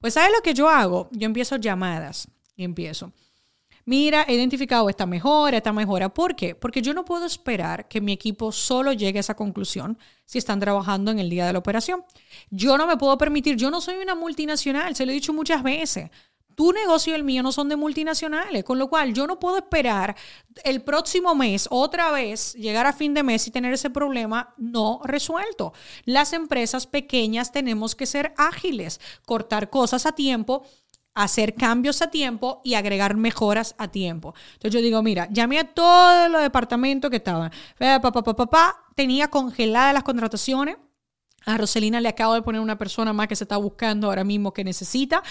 Pues 0.00 0.14
¿sabes 0.14 0.32
lo 0.34 0.42
que 0.42 0.54
yo 0.54 0.68
hago? 0.68 1.08
Yo 1.12 1.26
empiezo 1.26 1.56
llamadas 1.56 2.28
y 2.56 2.64
empiezo 2.64 3.12
mira, 3.84 4.24
he 4.28 4.34
identificado 4.34 4.88
esta 4.88 5.06
mejora, 5.06 5.56
esta 5.56 5.72
mejora. 5.72 6.08
¿Por 6.08 6.36
qué? 6.36 6.54
Porque 6.54 6.82
yo 6.82 6.94
no 6.94 7.04
puedo 7.04 7.26
esperar 7.26 7.88
que 7.88 8.00
mi 8.00 8.12
equipo 8.12 8.52
solo 8.52 8.92
llegue 8.92 9.18
a 9.18 9.20
esa 9.20 9.34
conclusión 9.34 9.98
si 10.24 10.38
están 10.38 10.60
trabajando 10.60 11.10
en 11.10 11.18
el 11.18 11.30
día 11.30 11.46
de 11.46 11.52
la 11.52 11.58
operación. 11.58 12.04
Yo 12.50 12.78
no 12.78 12.86
me 12.86 12.96
puedo 12.96 13.16
permitir, 13.18 13.56
yo 13.56 13.70
no 13.70 13.80
soy 13.80 13.96
una 13.96 14.14
multinacional, 14.14 14.94
se 14.94 15.04
lo 15.04 15.12
he 15.12 15.14
dicho 15.14 15.32
muchas 15.32 15.62
veces. 15.62 16.10
Tu 16.54 16.72
negocio 16.72 17.12
y 17.12 17.16
el 17.16 17.24
mío 17.24 17.42
no 17.42 17.52
son 17.52 17.70
de 17.70 17.76
multinacionales, 17.76 18.64
con 18.64 18.78
lo 18.78 18.88
cual 18.88 19.14
yo 19.14 19.26
no 19.26 19.38
puedo 19.38 19.56
esperar 19.56 20.14
el 20.62 20.82
próximo 20.82 21.34
mes 21.34 21.66
otra 21.70 22.10
vez 22.10 22.52
llegar 22.54 22.86
a 22.86 22.92
fin 22.92 23.14
de 23.14 23.22
mes 23.22 23.46
y 23.46 23.50
tener 23.50 23.72
ese 23.72 23.88
problema 23.88 24.54
no 24.58 25.00
resuelto. 25.04 25.72
Las 26.04 26.34
empresas 26.34 26.86
pequeñas 26.86 27.50
tenemos 27.50 27.94
que 27.94 28.04
ser 28.04 28.34
ágiles, 28.36 29.00
cortar 29.24 29.70
cosas 29.70 30.04
a 30.04 30.12
tiempo 30.12 30.64
hacer 31.14 31.54
cambios 31.54 32.02
a 32.02 32.10
tiempo 32.10 32.60
y 32.64 32.74
agregar 32.74 33.16
mejoras 33.16 33.74
a 33.78 33.88
tiempo. 33.88 34.34
Entonces 34.54 34.72
yo 34.72 34.84
digo, 34.84 35.02
mira, 35.02 35.28
llamé 35.30 35.58
a 35.58 35.64
todos 35.64 36.30
los 36.30 36.42
departamentos 36.42 37.10
que 37.10 37.16
estaban. 37.16 37.50
Papá, 37.78 38.12
papá, 38.12 38.34
papá, 38.34 38.84
tenía 38.94 39.28
congeladas 39.28 39.94
las 39.94 40.04
contrataciones. 40.04 40.76
A 41.46 41.56
Roselina 41.56 42.00
le 42.00 42.08
acabo 42.08 42.34
de 42.34 42.42
poner 42.42 42.60
una 42.60 42.78
persona 42.78 43.12
más 43.12 43.26
que 43.26 43.36
se 43.36 43.44
está 43.44 43.56
buscando 43.56 44.08
ahora 44.08 44.24
mismo 44.24 44.52
que 44.52 44.62
necesita. 44.62 45.22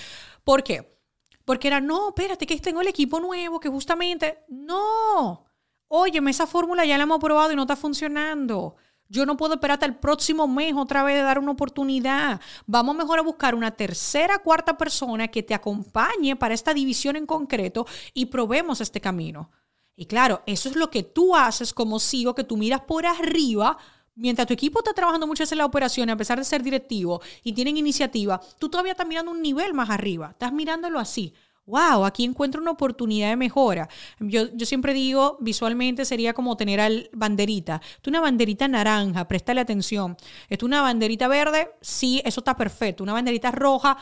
¿Por 0.44 0.64
qué? 0.64 0.98
Porque 1.46 1.68
era, 1.68 1.80
no, 1.80 2.10
espérate, 2.10 2.46
que 2.46 2.60
tengo 2.60 2.82
el 2.82 2.88
equipo 2.88 3.20
nuevo, 3.20 3.60
que 3.60 3.70
justamente, 3.70 4.40
no. 4.50 5.46
Óyeme, 5.88 6.32
esa 6.32 6.46
fórmula 6.46 6.86
ya 6.86 6.98
la 6.98 7.04
hemos 7.04 7.20
probado 7.20 7.52
y 7.52 7.56
no 7.56 7.64
está 7.64 7.76
funcionando. 7.76 8.76
Yo 9.12 9.26
no 9.26 9.38
puedo 9.38 9.56
esperar 9.56 9.74
hasta 9.74 9.88
el 9.88 9.96
próximo 9.96 10.48
mes 10.48 10.76
otra 10.76 11.04
vez 11.04 11.16
de 11.16 11.24
dar 11.24 11.40
una 11.40 11.52
oportunidad. 11.52 12.40
Vamos 12.68 12.96
mejor 12.96 13.18
a 13.18 13.24
buscar 13.24 13.56
una 13.56 13.72
tercera, 13.72 14.38
cuarta 14.38 14.78
persona 14.78 15.28
que 15.30 15.42
te 15.42 15.56
acompañe 15.56 16.36
para 16.36 16.54
esta 16.54 16.76
división 16.76 17.16
en 17.16 17.26
concreto 17.26 17.88
y 18.14 18.28
probemos 18.28 18.82
este 18.82 19.02
camino. 19.02 19.50
Y 19.96 20.06
claro, 20.06 20.44
eso 20.46 20.70
es 20.70 20.76
lo 20.76 20.92
que 20.92 21.02
tú 21.02 21.36
haces 21.36 21.74
como 21.74 22.00
sigo, 22.00 22.36
que 22.36 22.44
tú 22.44 22.56
miras 22.56 22.82
por 22.82 23.08
arriba. 23.08 23.80
Mientras 24.14 24.48
tu 24.48 24.54
equipo 24.54 24.80
está 24.80 24.94
trabajando 24.94 25.26
mucho 25.26 25.44
en 25.50 25.58
la 25.58 25.66
operación, 25.66 26.12
a 26.12 26.18
pesar 26.18 26.38
de 26.38 26.46
ser 26.46 26.62
directivo 26.62 27.20
y 27.44 27.54
tienen 27.54 27.78
iniciativa, 27.78 28.40
tú 28.60 28.70
todavía 28.70 28.92
estás 28.92 29.08
mirando 29.08 29.32
un 29.32 29.42
nivel 29.42 29.74
más 29.74 29.90
arriba. 29.90 30.30
Estás 30.32 30.54
mirándolo 30.54 31.00
así 31.00 31.34
wow, 31.70 32.04
aquí 32.04 32.24
encuentro 32.24 32.62
una 32.62 32.72
oportunidad 32.72 33.30
de 33.30 33.36
mejora. 33.36 33.88
Yo, 34.20 34.48
siempre 34.66 34.94
digo, 34.94 35.38
visualmente 35.40 36.04
sería 36.04 36.34
como 36.34 36.58
tener 36.58 36.82
al 36.82 37.10
banderita. 37.14 37.82
Tú 38.02 38.10
una 38.10 38.20
banderita 38.20 38.68
naranja, 38.68 39.28
préstale 39.28 39.62
atención. 39.62 40.18
¿Es 40.50 40.64
una 40.64 40.82
banderita 40.82 41.28
verde? 41.28 41.72
Sí, 41.80 42.22
eso 42.26 42.42
está 42.42 42.58
perfecto. 42.58 43.04
Una 43.04 43.14
banderita 43.14 43.52
roja, 43.52 43.98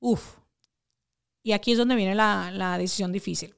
uff. 0.00 0.38
Y 1.42 1.52
aquí 1.52 1.72
es 1.72 1.78
donde 1.78 1.96
viene 1.96 2.14
la, 2.14 2.50
la 2.50 2.78
decisión 2.78 3.12
difícil. 3.12 3.54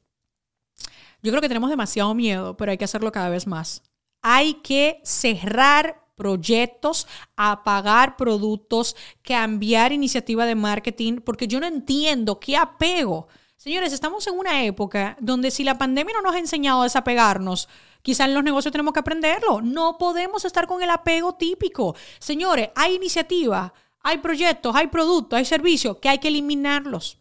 Yo 1.23 1.31
creo 1.31 1.41
que 1.41 1.49
tenemos 1.49 1.71
demasiado 1.71 2.15
miedo, 2.15 2.57
pero 2.57 2.73
hay 2.73 2.79
que 2.79 2.85
hacerlo 2.85 3.13
cada 3.13 3.29
vez 3.29 3.47
más. 3.47 3.83
Hay 4.21 4.55
que 4.55 5.01
cerrar 5.05 6.05
proyectos, 6.17 7.07
apagar 7.37 8.17
productos, 8.17 8.97
cambiar 9.23 9.93
iniciativa 9.93 10.47
de 10.47 10.55
marketing, 10.55 11.21
porque 11.25 11.47
yo 11.47 11.61
no 11.61 11.67
entiendo 11.67 12.41
qué 12.41 12.57
apego 12.57 13.29
Señores, 13.57 13.93
estamos 13.93 14.27
en 14.27 14.39
una 14.39 14.65
época 14.65 15.17
donde 15.21 15.51
si 15.51 15.65
la 15.65 15.79
pandemia 15.79 16.15
no 16.15 16.23
nos 16.23 16.35
ha 16.35 16.39
enseñado 16.39 16.81
a 16.81 16.85
desapegarnos, 16.85 17.69
quizás 18.03 18.29
en 18.29 18.35
los 18.35 18.45
negocios 18.45 18.73
tenemos 18.73 18.93
que 18.93 19.01
aprenderlo. 19.01 19.63
No 19.63 19.97
podemos 19.97 20.45
estar 20.45 20.67
con 20.67 20.83
el 20.83 20.91
apego 20.91 21.35
típico. 21.35 21.97
Señores, 22.19 22.71
hay 22.75 22.97
iniciativas, 22.97 23.73
hay 24.01 24.19
proyectos, 24.19 24.75
hay 24.77 24.89
productos, 24.89 25.39
hay 25.39 25.45
servicios 25.45 25.97
que 25.99 26.09
hay 26.09 26.19
que 26.19 26.29
eliminarlos. 26.29 27.19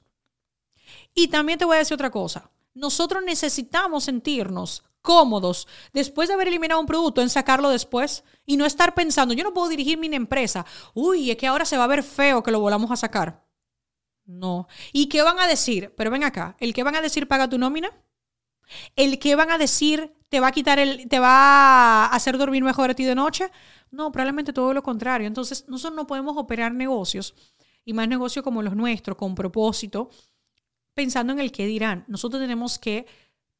Y 1.15 1.29
también 1.29 1.59
te 1.59 1.65
voy 1.65 1.75
a 1.75 1.79
decir 1.79 1.95
otra 1.95 2.11
cosa. 2.11 2.49
Nosotros 2.73 3.23
necesitamos 3.23 4.05
sentirnos 4.05 4.83
cómodos 5.01 5.67
después 5.93 6.27
de 6.27 6.33
haber 6.33 6.47
eliminado 6.47 6.81
un 6.81 6.87
producto 6.87 7.21
en 7.21 7.29
sacarlo 7.29 7.69
después 7.69 8.23
y 8.45 8.57
no 8.57 8.65
estar 8.65 8.95
pensando, 8.95 9.33
yo 9.33 9.43
no 9.43 9.53
puedo 9.53 9.69
dirigir 9.69 9.97
mi 9.97 10.07
empresa, 10.07 10.65
uy, 10.93 11.29
es 11.29 11.37
que 11.37 11.45
ahora 11.45 11.65
se 11.65 11.77
va 11.77 11.83
a 11.83 11.87
ver 11.87 12.03
feo 12.03 12.41
que 12.41 12.51
lo 12.51 12.61
volvamos 12.61 12.89
a 12.89 12.95
sacar. 12.95 13.42
No. 14.25 14.67
¿Y 14.91 15.07
qué 15.07 15.21
van 15.21 15.39
a 15.39 15.47
decir? 15.47 15.93
Pero 15.97 16.11
ven 16.11 16.23
acá, 16.23 16.55
¿el 16.59 16.73
que 16.73 16.83
van 16.83 16.95
a 16.95 17.01
decir 17.01 17.27
paga 17.27 17.49
tu 17.49 17.57
nómina? 17.57 17.91
¿El 18.95 19.19
que 19.19 19.35
van 19.35 19.51
a 19.51 19.57
decir 19.57 20.13
te 20.29 20.39
va 20.39 20.47
a 20.47 20.51
quitar 20.51 20.79
el, 20.79 21.07
te 21.07 21.19
va 21.19 22.05
a 22.05 22.07
hacer 22.07 22.37
dormir 22.37 22.63
mejor 22.63 22.89
a 22.89 22.93
ti 22.93 23.03
de 23.03 23.15
noche? 23.15 23.49
No, 23.91 24.11
probablemente 24.11 24.53
todo 24.53 24.73
lo 24.73 24.81
contrario. 24.81 25.27
Entonces, 25.27 25.65
nosotros 25.67 25.95
no 25.95 26.07
podemos 26.07 26.37
operar 26.37 26.73
negocios 26.73 27.35
y 27.85 27.93
más 27.93 28.07
negocios 28.07 28.43
como 28.43 28.63
los 28.63 28.75
nuestros, 28.75 29.17
con 29.17 29.35
propósito, 29.35 30.09
pensando 30.93 31.33
en 31.33 31.39
el 31.39 31.51
que 31.51 31.67
dirán. 31.67 32.05
Nosotros 32.07 32.41
tenemos 32.41 32.79
que 32.79 33.05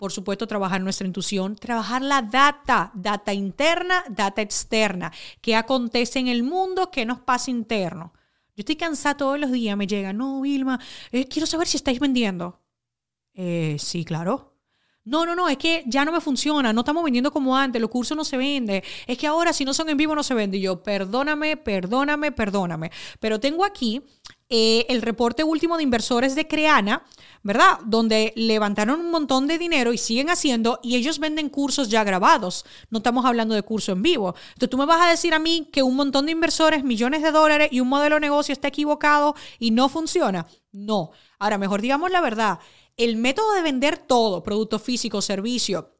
por 0.03 0.11
supuesto, 0.11 0.47
trabajar 0.47 0.81
nuestra 0.81 1.07
intuición, 1.07 1.55
trabajar 1.55 2.01
la 2.01 2.21
data, 2.21 2.91
data 2.93 3.31
interna, 3.31 4.03
data 4.09 4.41
externa, 4.41 5.13
qué 5.39 5.55
acontece 5.55 6.19
en 6.19 6.27
el 6.27 6.43
mundo, 6.43 6.91
qué 6.91 7.05
nos 7.05 7.21
pasa 7.21 7.51
interno. 7.51 8.11
Yo 8.55 8.61
estoy 8.61 8.75
cansada 8.75 9.17
todos 9.17 9.39
los 9.39 9.51
días, 9.51 9.75
me 9.75 9.87
llega, 9.87 10.13
no, 10.13 10.41
Vilma, 10.41 10.79
eh, 11.11 11.27
quiero 11.27 11.47
saber 11.47 11.67
si 11.67 11.77
estáis 11.77 11.99
vendiendo. 11.99 12.61
Eh, 13.33 13.77
sí, 13.79 14.05
claro. 14.05 14.53
No, 15.05 15.25
no, 15.25 15.35
no, 15.35 15.49
es 15.49 15.57
que 15.57 15.83
ya 15.85 16.05
no 16.05 16.13
me 16.13 16.21
funciona, 16.21 16.71
no 16.71 16.81
estamos 16.81 17.03
vendiendo 17.03 17.31
como 17.31 17.57
antes, 17.57 17.81
los 17.81 17.89
cursos 17.89 18.15
no 18.15 18.23
se 18.23 18.37
venden, 18.37 18.81
es 19.05 19.17
que 19.17 19.27
ahora 19.27 19.51
si 19.51 19.65
no 19.65 19.73
son 19.73 19.89
en 19.89 19.97
vivo 19.97 20.15
no 20.15 20.23
se 20.23 20.33
vende. 20.33 20.57
Y 20.57 20.61
yo, 20.61 20.81
perdóname, 20.81 21.57
perdóname, 21.57 22.31
perdóname. 22.31 22.91
Pero 23.19 23.39
tengo 23.39 23.65
aquí 23.65 24.01
eh, 24.55 24.85
el 24.87 25.01
reporte 25.01 25.43
último 25.43 25.77
de 25.77 25.83
inversores 25.83 26.35
de 26.35 26.47
Creana, 26.47 27.03
¿verdad? 27.41 27.79
Donde 27.85 28.33
levantaron 28.35 28.99
un 28.99 29.09
montón 29.09 29.47
de 29.47 29.57
dinero 29.57 29.93
y 29.93 29.97
siguen 29.97 30.29
haciendo 30.29 30.79
y 30.83 30.95
ellos 30.95 31.17
venden 31.17 31.49
cursos 31.49 31.89
ya 31.89 32.03
grabados. 32.03 32.63
No 32.91 32.99
estamos 32.99 33.25
hablando 33.25 33.55
de 33.55 33.63
curso 33.63 33.93
en 33.93 34.03
vivo. 34.03 34.35
Entonces 34.49 34.69
tú 34.69 34.77
me 34.77 34.85
vas 34.85 35.01
a 35.01 35.09
decir 35.09 35.33
a 35.33 35.39
mí 35.39 35.69
que 35.73 35.81
un 35.81 35.95
montón 35.95 36.27
de 36.27 36.33
inversores, 36.33 36.83
millones 36.83 37.23
de 37.23 37.31
dólares 37.31 37.69
y 37.71 37.79
un 37.79 37.87
modelo 37.87 38.17
de 38.17 38.21
negocio 38.21 38.53
está 38.53 38.67
equivocado 38.67 39.33
y 39.57 39.71
no 39.71 39.89
funciona. 39.89 40.45
No. 40.71 41.09
Ahora, 41.39 41.57
mejor 41.57 41.81
digamos 41.81 42.11
la 42.11 42.21
verdad. 42.21 42.59
El 42.95 43.17
método 43.17 43.53
de 43.53 43.63
vender 43.63 43.97
todo, 43.97 44.43
producto 44.43 44.77
físico, 44.77 45.23
servicio, 45.23 45.95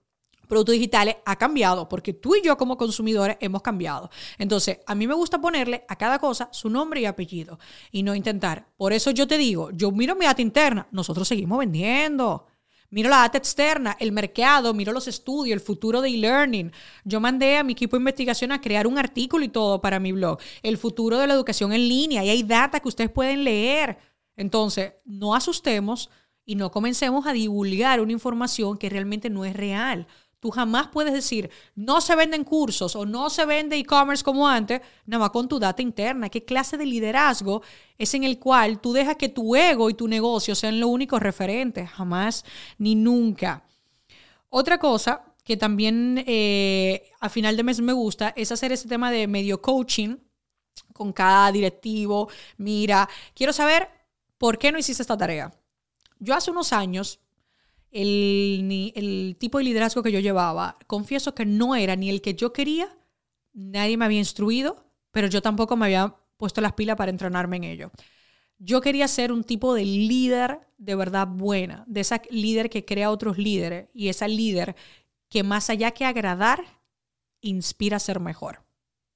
productos 0.47 0.73
digitales 0.73 1.17
ha 1.25 1.38
cambiado 1.38 1.88
porque 1.89 2.13
tú 2.13 2.35
y 2.35 2.41
yo 2.41 2.57
como 2.57 2.77
consumidores 2.77 3.38
hemos 3.39 3.62
cambiado. 3.62 4.09
Entonces, 4.38 4.79
a 4.85 4.95
mí 4.95 5.07
me 5.07 5.13
gusta 5.13 5.39
ponerle 5.39 5.85
a 5.88 5.95
cada 5.95 6.19
cosa 6.19 6.50
su 6.51 6.69
nombre 6.69 7.01
y 7.01 7.05
apellido 7.05 7.59
y 7.91 8.03
no 8.03 8.15
intentar. 8.15 8.67
Por 8.77 8.93
eso 8.93 9.12
yo 9.12 9.27
te 9.27 9.38
digo, 9.38 9.71
yo 9.71 9.91
miro 9.91 10.15
mi 10.15 10.25
data 10.25 10.41
interna, 10.41 10.88
nosotros 10.91 11.27
seguimos 11.27 11.59
vendiendo. 11.59 12.47
Miro 12.93 13.09
la 13.09 13.21
data 13.21 13.39
externa, 13.39 13.97
el 14.00 14.12
mercado, 14.12 14.71
miro 14.75 14.93
los 14.93 15.07
estudios, 15.07 15.55
el 15.55 15.65
futuro 15.65 16.00
de 16.00 16.09
e-learning. 16.09 16.71
Yo 17.03 17.19
mandé 17.19 17.57
a 17.57 17.63
mi 17.63 17.73
equipo 17.73 17.95
de 17.95 18.01
investigación 18.01 18.51
a 18.51 18.62
crear 18.62 18.85
un 18.85 19.00
artículo 19.00 19.43
y 19.43 19.47
todo 19.47 19.81
para 19.81 20.00
mi 20.00 20.12
blog. 20.12 20.38
El 20.62 20.77
futuro 20.77 21.17
de 21.17 21.25
la 21.25 21.33
educación 21.33 21.73
en 21.73 21.88
línea. 21.88 22.23
Y 22.23 22.29
hay 22.29 22.43
data 22.43 22.79
que 22.79 22.88
ustedes 22.88 23.09
pueden 23.09 23.45
leer. 23.45 23.97
Entonces, 24.35 24.93
no 25.05 25.33
asustemos 25.33 26.12
y 26.45 26.53
no 26.53 26.69
comencemos 26.69 27.25
a 27.25 27.33
divulgar 27.33 28.00
una 28.00 28.12
información 28.12 28.77
que 28.77 28.89
realmente 28.89 29.31
no 29.31 29.43
es 29.43 29.55
real. 29.55 30.05
Tú 30.43 30.51
jamás 30.51 30.89
puedes 30.89 31.13
decir, 31.13 31.50
no 31.73 32.01
se 32.01 32.17
venden 32.17 32.43
cursos 32.43 32.97
o 32.97 33.05
no 33.05 33.29
se 33.29 33.45
vende 33.45 33.77
e-commerce 33.77 34.25
como 34.25 34.45
antes, 34.45 34.81
nada 35.05 35.21
más 35.21 35.29
con 35.29 35.47
tu 35.47 35.57
data 35.57 35.81
interna. 35.81 36.27
¿Qué 36.27 36.43
clase 36.43 36.75
de 36.75 36.85
liderazgo 36.85 37.62
es 37.97 38.13
en 38.13 38.25
el 38.25 38.39
cual 38.39 38.81
tú 38.81 38.91
dejas 38.91 39.15
que 39.15 39.29
tu 39.29 39.55
ego 39.55 39.89
y 39.89 39.93
tu 39.93 40.05
negocio 40.05 40.53
sean 40.53 40.81
lo 40.81 40.89
único 40.89 41.17
referente? 41.17 41.88
Jamás 41.88 42.43
ni 42.77 42.93
nunca. 42.93 43.63
Otra 44.50 44.79
cosa 44.79 45.23
que 45.45 45.55
también 45.55 46.21
eh, 46.27 47.09
a 47.21 47.29
final 47.29 47.55
de 47.55 47.63
mes 47.63 47.79
me 47.79 47.93
gusta 47.93 48.33
es 48.35 48.51
hacer 48.51 48.73
ese 48.73 48.89
tema 48.89 49.12
de 49.12 49.27
medio 49.27 49.62
coaching 49.62 50.17
con 50.91 51.13
cada 51.13 51.53
directivo. 51.53 52.27
Mira, 52.57 53.07
quiero 53.33 53.53
saber 53.53 53.88
por 54.38 54.57
qué 54.57 54.73
no 54.73 54.77
hiciste 54.77 55.03
esta 55.03 55.15
tarea. 55.15 55.53
Yo 56.19 56.35
hace 56.35 56.51
unos 56.51 56.73
años 56.73 57.21
el, 57.93 58.91
el 58.95 59.38
tipo 59.39 59.59
de 59.59 59.63
liderazgo 59.63 60.03
que 60.03 60.12
yo 60.12 60.19
llevaba, 60.19 60.77
confieso 60.88 61.33
que 61.35 61.45
no 61.45 61.75
era 61.75 61.95
ni 61.95 62.09
el 62.09 62.21
que 62.21 62.33
yo 62.33 62.51
quería, 62.51 62.89
nadie 63.53 63.97
me 63.97 64.05
había 64.05 64.19
instruido, 64.19 64.83
pero 65.12 65.27
yo 65.27 65.41
tampoco 65.41 65.77
me 65.77 65.85
había 65.85 66.15
puesto 66.38 66.59
las 66.59 66.73
pilas 66.73 66.97
para 66.97 67.12
entrenarme 67.12 67.57
en 67.57 67.63
ello. 67.65 67.91
Yo 68.57 68.81
quería 68.81 69.07
ser 69.07 69.31
un 69.31 69.43
tipo 69.43 69.73
de 69.73 69.85
líder 69.85 70.59
de 70.77 70.96
verdad 70.96 71.27
buena, 71.27 71.83
de 71.87 72.01
esa 72.01 72.22
líder 72.29 72.70
que 72.70 72.85
crea 72.85 73.11
otros 73.11 73.37
líderes 73.37 73.89
y 73.94 74.09
esa 74.09 74.27
líder 74.27 74.75
que 75.29 75.44
más 75.44 75.70
allá 75.70 75.91
que 75.91 76.05
agradar, 76.05 76.63
inspira 77.41 77.98
a 77.98 78.00
ser 78.00 78.20
mejor. 78.20 78.63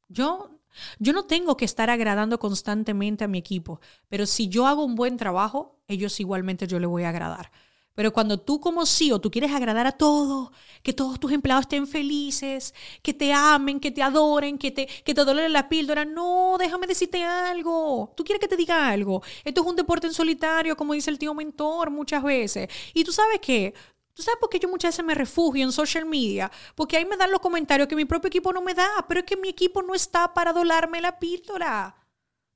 Yo, 0.09 0.51
yo 0.99 1.13
no 1.13 1.25
tengo 1.25 1.57
que 1.57 1.65
estar 1.65 1.89
agradando 1.89 2.39
constantemente 2.39 3.23
a 3.23 3.27
mi 3.27 3.37
equipo, 3.37 3.79
pero 4.09 4.25
si 4.25 4.47
yo 4.49 4.67
hago 4.67 4.83
un 4.83 4.95
buen 4.95 5.17
trabajo, 5.17 5.79
ellos 5.87 6.19
igualmente 6.19 6.67
yo 6.67 6.79
le 6.79 6.87
voy 6.87 7.03
a 7.03 7.09
agradar. 7.09 7.51
Pero 7.97 8.13
cuando 8.13 8.39
tú 8.39 8.59
como 8.59 8.85
CEO, 8.85 9.19
tú 9.19 9.31
quieres 9.31 9.51
agradar 9.51 9.87
a 9.87 9.91
todos, 9.91 10.51
que 10.83 10.93
todos 10.93 11.19
tus 11.19 11.31
empleados 11.31 11.63
estén 11.63 11.87
felices, 11.87 12.75
que 13.01 13.11
te 13.11 13.33
amen, 13.33 13.79
que 13.79 13.89
te 13.89 14.03
adoren, 14.03 14.59
que 14.59 14.69
te, 14.69 14.85
que 14.85 15.15
te 15.15 15.25
dolen 15.25 15.51
la 15.51 15.67
píldora, 15.67 16.05
no, 16.05 16.57
déjame 16.59 16.85
decirte 16.85 17.23
algo. 17.23 18.13
Tú 18.15 18.23
quieres 18.23 18.39
que 18.39 18.47
te 18.47 18.55
diga 18.55 18.87
algo. 18.87 19.23
Esto 19.43 19.61
es 19.61 19.67
un 19.67 19.75
deporte 19.75 20.05
en 20.05 20.13
solitario, 20.13 20.77
como 20.77 20.93
dice 20.93 21.09
el 21.09 21.17
tío 21.17 21.33
mentor 21.33 21.89
muchas 21.89 22.21
veces. 22.21 22.69
Y 22.93 23.03
tú 23.03 23.11
sabes 23.11 23.39
qué, 23.41 23.73
¿Tú 24.13 24.21
sabes 24.21 24.39
por 24.39 24.51
qué 24.51 24.59
yo 24.59 24.69
muchas 24.69 24.89
veces 24.93 25.03
me 25.03 25.15
refugio 25.15 25.63
en 25.63 25.71
social 25.71 26.05
media? 26.05 26.51
Porque 26.75 26.97
ahí 26.97 27.05
me 27.05 27.17
dan 27.17 27.31
los 27.31 27.39
comentarios 27.39 27.87
que 27.87 27.95
mi 27.95 28.05
propio 28.05 28.27
equipo 28.27 28.53
no 28.53 28.61
me 28.61 28.75
da, 28.75 28.87
pero 29.07 29.21
es 29.21 29.25
que 29.25 29.37
mi 29.37 29.49
equipo 29.49 29.81
no 29.81 29.95
está 29.95 30.35
para 30.35 30.53
dolarme 30.53 31.01
la 31.01 31.17
píldora. 31.17 31.95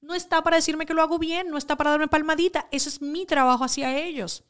No 0.01 0.13
está 0.13 0.43
para 0.43 0.58
decirme 0.58 0.86
que 0.86 0.93
lo 0.93 1.01
hago 1.01 1.17
bien, 1.17 1.49
no 1.49 1.58
está 1.58 1.75
para 1.77 1.89
darme 1.89 2.08
palmadita. 2.08 2.67
Ese 2.69 2.89
es 2.89 3.01
mi 3.01 3.25
trabajo 3.25 3.63
hacia 3.63 3.97
ellos. 3.97 4.43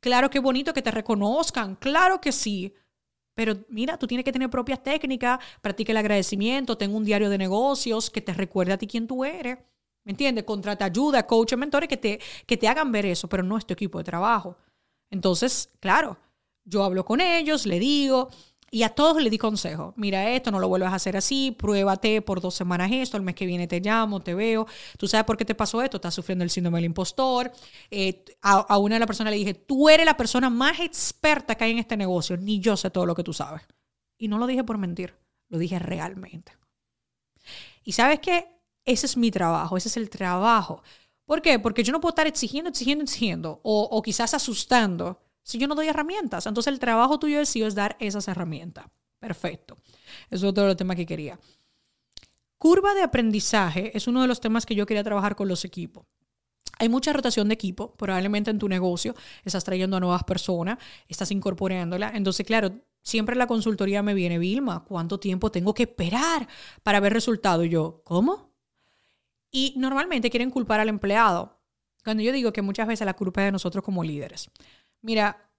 Claro 0.00 0.30
que 0.30 0.38
bonito 0.38 0.72
que 0.72 0.82
te 0.82 0.90
reconozcan, 0.90 1.76
claro 1.76 2.20
que 2.20 2.32
sí. 2.32 2.74
Pero 3.34 3.64
mira, 3.68 3.98
tú 3.98 4.06
tienes 4.06 4.24
que 4.24 4.32
tener 4.32 4.50
propias 4.50 4.82
técnicas, 4.82 5.38
practica 5.60 5.92
el 5.92 5.98
agradecimiento, 5.98 6.76
ten 6.76 6.94
un 6.94 7.04
diario 7.04 7.30
de 7.30 7.38
negocios 7.38 8.10
que 8.10 8.20
te 8.20 8.32
recuerde 8.32 8.72
a 8.72 8.78
ti 8.78 8.86
quién 8.86 9.06
tú 9.06 9.24
eres. 9.24 9.58
¿Me 10.04 10.12
entiendes? 10.12 10.44
Contrata 10.44 10.86
ayuda, 10.86 11.26
coaches, 11.26 11.58
mentores 11.58 11.88
que 11.88 11.96
te, 11.96 12.20
que 12.46 12.56
te 12.56 12.68
hagan 12.68 12.90
ver 12.90 13.06
eso, 13.06 13.28
pero 13.28 13.42
no 13.42 13.56
es 13.56 13.66
tu 13.66 13.74
equipo 13.74 13.98
de 13.98 14.04
trabajo. 14.04 14.56
Entonces, 15.10 15.70
claro, 15.80 16.18
yo 16.64 16.82
hablo 16.84 17.04
con 17.04 17.20
ellos, 17.20 17.66
le 17.66 17.78
digo, 17.78 18.30
y 18.72 18.84
a 18.84 18.90
todos 18.90 19.20
le 19.20 19.30
di 19.30 19.38
consejo. 19.38 19.92
Mira 19.96 20.30
esto, 20.30 20.52
no 20.52 20.60
lo 20.60 20.68
vuelvas 20.68 20.92
a 20.92 20.96
hacer 20.96 21.16
así, 21.16 21.50
pruébate 21.50 22.22
por 22.22 22.40
dos 22.40 22.54
semanas 22.54 22.90
esto, 22.92 23.16
el 23.16 23.24
mes 23.24 23.34
que 23.34 23.44
viene 23.44 23.66
te 23.66 23.80
llamo, 23.80 24.20
te 24.20 24.32
veo. 24.34 24.66
¿Tú 24.96 25.08
sabes 25.08 25.24
por 25.24 25.36
qué 25.36 25.44
te 25.44 25.56
pasó 25.56 25.82
esto? 25.82 25.96
Estás 25.96 26.14
sufriendo 26.14 26.44
el 26.44 26.50
síndrome 26.50 26.78
del 26.78 26.84
impostor. 26.84 27.50
Eh, 27.90 28.24
a, 28.42 28.78
una 28.78 28.94
de 28.94 29.00
las 29.00 29.06
personas 29.08 29.32
le 29.32 29.38
dije, 29.38 29.54
tú 29.54 29.88
eres 29.88 30.06
la 30.06 30.16
persona 30.16 30.50
más 30.50 30.78
experta 30.78 31.56
que 31.56 31.64
hay 31.64 31.72
en 31.72 31.78
este 31.78 31.96
negocio, 31.96 32.36
ni 32.36 32.60
yo 32.60 32.76
sé 32.76 32.90
todo 32.90 33.06
lo 33.06 33.16
que 33.16 33.24
tú 33.24 33.32
sabes. 33.32 33.62
Y 34.16 34.28
no 34.28 34.38
lo 34.38 34.46
dije 34.46 34.62
por 34.62 34.78
mentir, 34.78 35.16
lo 35.48 35.58
dije 35.58 35.78
realmente. 35.80 36.56
Y 37.82 37.92
sabes 37.92 38.20
qué? 38.20 38.56
Ese 38.84 39.06
es 39.06 39.16
mi 39.16 39.32
trabajo, 39.32 39.76
ese 39.76 39.88
es 39.88 39.96
el 39.96 40.08
trabajo. 40.10 40.82
¿Por 41.24 41.42
qué? 41.42 41.58
Porque 41.58 41.82
yo 41.82 41.92
no 41.92 42.00
puedo 42.00 42.10
estar 42.10 42.26
exigiendo, 42.28 42.70
exigiendo, 42.70 43.02
exigiendo, 43.04 43.60
o, 43.64 43.82
o 43.90 44.02
quizás 44.02 44.32
asustando 44.34 45.18
si 45.42 45.58
yo 45.58 45.68
no 45.68 45.74
doy 45.74 45.88
herramientas. 45.88 46.46
Entonces 46.46 46.72
el 46.72 46.78
trabajo 46.78 47.18
tuyo 47.18 47.38
de 47.38 47.46
CEO 47.46 47.66
es 47.66 47.74
dar 47.74 47.96
esas 48.00 48.28
herramientas. 48.28 48.86
Perfecto. 49.18 49.78
Eso 50.30 50.48
es 50.48 50.54
todo 50.54 50.70
el 50.70 50.76
tema 50.76 50.96
que 50.96 51.06
quería. 51.06 51.38
Curva 52.58 52.94
de 52.94 53.02
aprendizaje 53.02 53.96
es 53.96 54.06
uno 54.06 54.22
de 54.22 54.28
los 54.28 54.40
temas 54.40 54.66
que 54.66 54.74
yo 54.74 54.86
quería 54.86 55.04
trabajar 55.04 55.36
con 55.36 55.48
los 55.48 55.64
equipos. 55.64 56.06
Hay 56.78 56.88
mucha 56.88 57.12
rotación 57.12 57.48
de 57.48 57.54
equipo, 57.54 57.94
probablemente 57.96 58.50
en 58.50 58.58
tu 58.58 58.68
negocio 58.68 59.14
estás 59.44 59.64
trayendo 59.64 59.98
a 59.98 60.00
nuevas 60.00 60.24
personas, 60.24 60.78
estás 61.08 61.30
incorporándola. 61.30 62.12
Entonces, 62.14 62.46
claro, 62.46 62.72
siempre 63.02 63.36
la 63.36 63.46
consultoría 63.46 64.02
me 64.02 64.14
viene, 64.14 64.38
Vilma, 64.38 64.84
¿cuánto 64.84 65.20
tiempo 65.20 65.50
tengo 65.50 65.74
que 65.74 65.82
esperar 65.82 66.48
para 66.82 67.00
ver 67.00 67.12
resultado? 67.12 67.64
Y 67.64 67.68
yo, 67.68 68.02
¿cómo? 68.04 68.54
Y 69.50 69.74
normalmente 69.76 70.30
quieren 70.30 70.50
culpar 70.50 70.80
al 70.80 70.88
empleado. 70.88 71.60
Cuando 72.02 72.22
yo 72.22 72.32
digo 72.32 72.52
que 72.52 72.62
muchas 72.62 72.88
veces 72.88 73.04
la 73.04 73.14
culpa 73.14 73.42
es 73.42 73.48
de 73.48 73.52
nosotros 73.52 73.84
como 73.84 74.02
líderes. 74.02 74.50
Mira, 75.02 75.50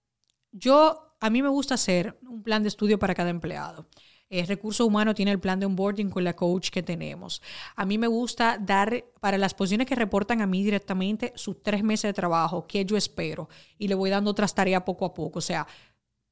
yo, 0.52 1.16
a 1.20 1.30
mí 1.30 1.42
me 1.42 1.50
gusta 1.50 1.76
hacer 1.76 2.20
un 2.28 2.44
plan 2.44 2.62
de 2.62 2.70
estudio 2.70 3.00
para 3.00 3.16
cada 3.16 3.30
empleado. 3.30 3.88
El 4.30 4.48
recurso 4.48 4.86
humano 4.86 5.14
tiene 5.14 5.32
el 5.32 5.42
plan 5.42 5.60
de 5.60 5.66
onboarding 5.66 6.10
con 6.10 6.24
la 6.24 6.36
coach 6.38 6.70
que 6.70 6.82
tenemos. 6.82 7.42
A 7.76 7.86
mí 7.86 7.98
me 7.98 8.08
gusta 8.08 8.58
dar 8.58 9.04
para 9.20 9.38
las 9.38 9.54
posiciones 9.54 9.88
que 9.88 9.96
reportan 9.96 10.42
a 10.42 10.48
mí 10.48 10.64
directamente 10.64 11.34
sus 11.36 11.62
tres 11.62 11.84
meses 11.84 12.10
de 12.10 12.14
trabajo, 12.14 12.66
que 12.66 12.86
yo 12.86 12.96
espero, 12.96 13.50
y 13.78 13.90
le 13.90 13.96
voy 13.96 14.10
dando 14.10 14.32
otras 14.32 14.56
tareas 14.56 14.84
poco 14.84 15.04
a 15.04 15.14
poco. 15.14 15.40
O 15.40 15.42
sea, 15.42 15.68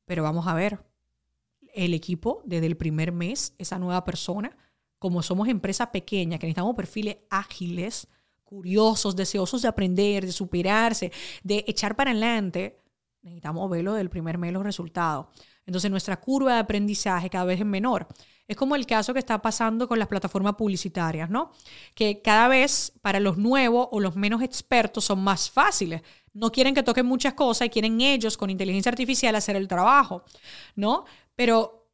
pero 0.05 0.23
vamos 0.23 0.47
a 0.47 0.53
ver, 0.53 0.79
el 1.73 1.93
equipo 1.93 2.41
desde 2.45 2.67
el 2.67 2.77
primer 2.77 3.11
mes, 3.11 3.53
esa 3.57 3.77
nueva 3.77 4.05
persona, 4.05 4.55
como 4.97 5.21
somos 5.21 5.49
empresa 5.49 5.91
pequeña, 5.91 6.37
que 6.37 6.47
necesitamos 6.47 6.75
perfiles 6.75 7.17
ágiles, 7.29 8.07
curiosos, 8.45 9.15
deseosos 9.15 9.61
de 9.61 9.67
aprender, 9.67 10.25
de 10.25 10.31
superarse, 10.31 11.11
de 11.43 11.65
echar 11.67 11.95
para 11.97 12.11
adelante, 12.11 12.79
necesitamos 13.29 13.69
verlo 13.69 13.93
del 13.93 14.09
primer 14.09 14.37
mes 14.37 14.51
los 14.51 14.63
resultados. 14.63 15.27
Entonces 15.65 15.91
nuestra 15.91 16.19
curva 16.19 16.53
de 16.53 16.59
aprendizaje 16.59 17.29
cada 17.29 17.45
vez 17.45 17.59
es 17.59 17.65
menor. 17.65 18.07
Es 18.47 18.57
como 18.57 18.75
el 18.75 18.87
caso 18.87 19.13
que 19.13 19.19
está 19.19 19.41
pasando 19.41 19.87
con 19.87 19.99
las 19.99 20.07
plataformas 20.07 20.55
publicitarias, 20.55 21.29
¿no? 21.29 21.51
Que 21.93 22.21
cada 22.23 22.47
vez 22.47 22.91
para 23.01 23.19
los 23.19 23.37
nuevos 23.37 23.87
o 23.91 23.99
los 23.99 24.15
menos 24.15 24.41
expertos 24.41 25.05
son 25.05 25.23
más 25.23 25.51
fáciles. 25.51 26.01
No 26.33 26.51
quieren 26.51 26.73
que 26.73 26.81
toquen 26.81 27.05
muchas 27.05 27.35
cosas 27.35 27.67
y 27.67 27.69
quieren 27.69 28.01
ellos 28.01 28.35
con 28.35 28.49
inteligencia 28.49 28.89
artificial 28.89 29.35
hacer 29.35 29.55
el 29.55 29.67
trabajo, 29.67 30.23
¿no? 30.75 31.05
Pero 31.35 31.87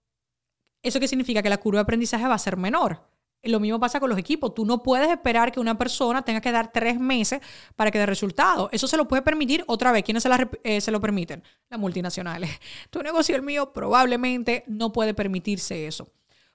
¿eso 0.82 1.00
qué 1.02 1.10
significa? 1.10 1.43
Que 1.43 1.50
la 1.50 1.58
curva 1.58 1.80
de 1.80 1.84
aprendizaje 1.84 2.26
va 2.28 2.36
a 2.36 2.39
ser 2.39 2.56
menor. 2.56 3.14
Lo 3.45 3.60
mismo 3.60 3.79
pasa 3.79 3.99
con 3.99 4.10
los 4.10 4.17
equipos. 4.17 4.53
Tú 4.53 4.65
no 4.65 4.84
puedes 4.84 5.10
esperar 5.10 5.51
que 5.51 5.60
una 5.60 5.77
persona 5.77 6.23
tenga 6.23 6.41
que 6.41 6.51
dar 6.51 6.71
tres 6.71 6.99
meses 6.99 7.41
para 7.75 7.91
que 7.91 7.99
dé 7.99 8.05
resultado. 8.05 8.69
Eso 8.71 8.88
se 8.88 8.97
lo 8.97 9.08
puede 9.08 9.21
permitir 9.21 9.63
otra 9.67 9.91
vez. 9.91 10.03
¿Quiénes 10.03 10.23
se, 10.23 10.29
eh, 10.63 10.81
se 10.81 10.91
lo 10.91 10.99
permiten? 10.99 11.43
Las 11.69 11.79
multinacionales. 11.79 12.49
Tu 12.89 13.01
negocio, 13.01 13.36
el 13.36 13.41
mío, 13.41 13.71
probablemente 13.71 14.63
no 14.67 14.91
puede 14.91 15.13
permitirse 15.13 15.88
eso. 15.88 16.10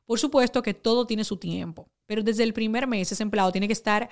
Por 0.05 0.18
supuesto 0.18 0.62
que 0.62 0.74
todo 0.74 1.07
tiene 1.07 1.22
su 1.22 1.37
tiempo, 1.37 1.88
pero 2.07 2.22
desde 2.22 2.42
el 2.42 2.53
primer 2.53 2.88
mes 2.88 3.12
ese 3.12 3.22
empleado 3.22 3.53
tiene 3.53 3.68
que 3.68 3.72
estar 3.72 4.11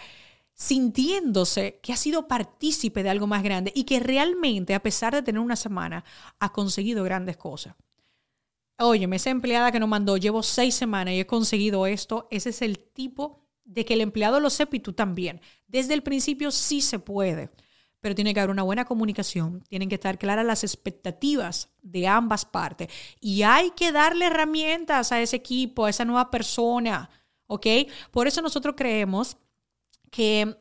sintiéndose 0.54 1.78
que 1.82 1.92
ha 1.92 1.96
sido 1.96 2.28
partícipe 2.28 3.02
de 3.02 3.10
algo 3.10 3.26
más 3.26 3.42
grande 3.42 3.72
y 3.74 3.84
que 3.84 4.00
realmente, 4.00 4.74
a 4.74 4.82
pesar 4.82 5.14
de 5.14 5.22
tener 5.22 5.40
una 5.40 5.56
semana, 5.56 6.04
ha 6.38 6.52
conseguido 6.52 7.04
grandes 7.04 7.36
cosas. 7.36 7.74
Oye, 8.80 9.08
esa 9.12 9.30
empleada 9.30 9.72
que 9.72 9.80
nos 9.80 9.88
mandó, 9.88 10.16
llevo 10.16 10.42
seis 10.44 10.74
semanas 10.74 11.14
y 11.14 11.20
he 11.20 11.26
conseguido 11.26 11.86
esto, 11.86 12.28
ese 12.30 12.50
es 12.50 12.62
el 12.62 12.78
tipo 12.78 13.44
de 13.64 13.84
que 13.84 13.94
el 13.94 14.00
empleado 14.00 14.38
lo 14.38 14.50
sepa 14.50 14.76
y 14.76 14.80
tú 14.80 14.92
también. 14.92 15.40
Desde 15.66 15.94
el 15.94 16.02
principio 16.02 16.52
sí 16.52 16.80
se 16.80 17.00
puede, 17.00 17.50
pero 18.00 18.14
tiene 18.14 18.32
que 18.32 18.38
haber 18.38 18.50
una 18.50 18.62
buena 18.62 18.84
comunicación, 18.84 19.64
tienen 19.68 19.88
que 19.88 19.96
estar 19.96 20.16
claras 20.16 20.46
las 20.46 20.62
expectativas 20.62 21.70
de 21.82 22.06
ambas 22.06 22.44
partes 22.44 22.88
y 23.20 23.42
hay 23.42 23.72
que 23.72 23.90
darle 23.90 24.26
herramientas 24.26 25.10
a 25.10 25.20
ese 25.20 25.36
equipo, 25.36 25.84
a 25.84 25.90
esa 25.90 26.04
nueva 26.04 26.30
persona, 26.30 27.10
¿ok? 27.48 27.66
Por 28.12 28.28
eso 28.28 28.40
nosotros 28.42 28.76
creemos 28.76 29.36
que 30.12 30.56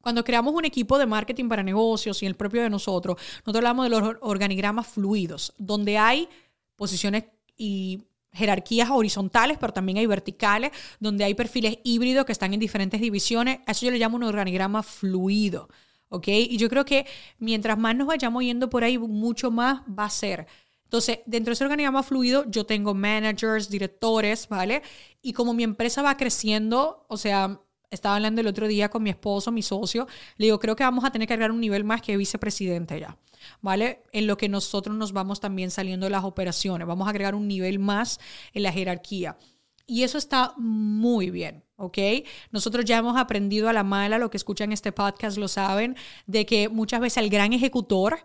cuando 0.00 0.24
creamos 0.24 0.54
un 0.54 0.64
equipo 0.64 0.96
de 0.98 1.04
marketing 1.04 1.50
para 1.50 1.62
negocios 1.62 2.22
y 2.22 2.26
el 2.26 2.34
propio 2.34 2.62
de 2.62 2.70
nosotros, 2.70 3.18
nosotros 3.40 3.56
hablamos 3.56 3.84
de 3.84 3.90
los 3.90 4.16
organigramas 4.22 4.86
fluidos, 4.86 5.52
donde 5.58 5.98
hay 5.98 6.30
posiciones 6.76 7.24
y 7.62 8.02
jerarquías 8.32 8.90
horizontales, 8.90 9.56
pero 9.60 9.72
también 9.72 9.98
hay 9.98 10.06
verticales, 10.06 10.72
donde 10.98 11.22
hay 11.22 11.34
perfiles 11.34 11.78
híbridos 11.84 12.24
que 12.24 12.32
están 12.32 12.52
en 12.52 12.58
diferentes 12.58 13.00
divisiones. 13.00 13.60
eso 13.68 13.86
yo 13.86 13.92
le 13.92 13.98
llamo 13.98 14.16
un 14.16 14.24
organigrama 14.24 14.82
fluido. 14.82 15.68
¿Ok? 16.08 16.28
Y 16.28 16.56
yo 16.58 16.68
creo 16.68 16.84
que 16.84 17.06
mientras 17.38 17.78
más 17.78 17.94
nos 17.94 18.08
vayamos 18.08 18.42
yendo 18.42 18.68
por 18.68 18.84
ahí, 18.84 18.98
mucho 18.98 19.50
más 19.50 19.82
va 19.82 20.06
a 20.06 20.10
ser. 20.10 20.46
Entonces, 20.84 21.20
dentro 21.24 21.50
de 21.50 21.54
ese 21.54 21.64
organigrama 21.64 22.02
fluido, 22.02 22.44
yo 22.50 22.66
tengo 22.66 22.94
managers, 22.94 23.70
directores, 23.70 24.48
¿vale? 24.48 24.82
Y 25.22 25.32
como 25.32 25.54
mi 25.54 25.62
empresa 25.62 26.02
va 26.02 26.16
creciendo, 26.16 27.06
o 27.08 27.16
sea, 27.16 27.60
estaba 27.92 28.16
hablando 28.16 28.40
el 28.40 28.48
otro 28.48 28.66
día 28.66 28.88
con 28.88 29.02
mi 29.02 29.10
esposo, 29.10 29.52
mi 29.52 29.62
socio, 29.62 30.08
le 30.36 30.46
digo, 30.46 30.58
creo 30.58 30.74
que 30.74 30.82
vamos 30.82 31.04
a 31.04 31.10
tener 31.10 31.28
que 31.28 31.34
agregar 31.34 31.52
un 31.52 31.60
nivel 31.60 31.84
más 31.84 32.02
que 32.02 32.16
vicepresidente 32.16 32.98
ya. 32.98 33.16
¿vale? 33.60 34.02
En 34.12 34.26
lo 34.26 34.36
que 34.36 34.48
nosotros 34.48 34.96
nos 34.96 35.12
vamos 35.12 35.40
también 35.40 35.70
saliendo 35.70 36.06
de 36.06 36.10
las 36.10 36.24
operaciones. 36.24 36.86
Vamos 36.86 37.06
a 37.06 37.10
agregar 37.10 37.34
un 37.34 37.48
nivel 37.48 37.78
más 37.78 38.20
en 38.52 38.62
la 38.62 38.72
jerarquía. 38.72 39.36
Y 39.86 40.04
eso 40.04 40.16
está 40.16 40.54
muy 40.56 41.30
bien, 41.30 41.64
¿ok? 41.76 41.98
Nosotros 42.50 42.84
ya 42.84 42.98
hemos 42.98 43.16
aprendido 43.16 43.68
a 43.68 43.72
la 43.72 43.82
mala, 43.82 44.18
lo 44.18 44.30
que 44.30 44.36
escuchan 44.36 44.72
este 44.72 44.92
podcast 44.92 45.36
lo 45.36 45.48
saben, 45.48 45.96
de 46.26 46.46
que 46.46 46.68
muchas 46.68 47.00
veces 47.00 47.22
el 47.22 47.30
gran 47.30 47.52
ejecutor, 47.52 48.18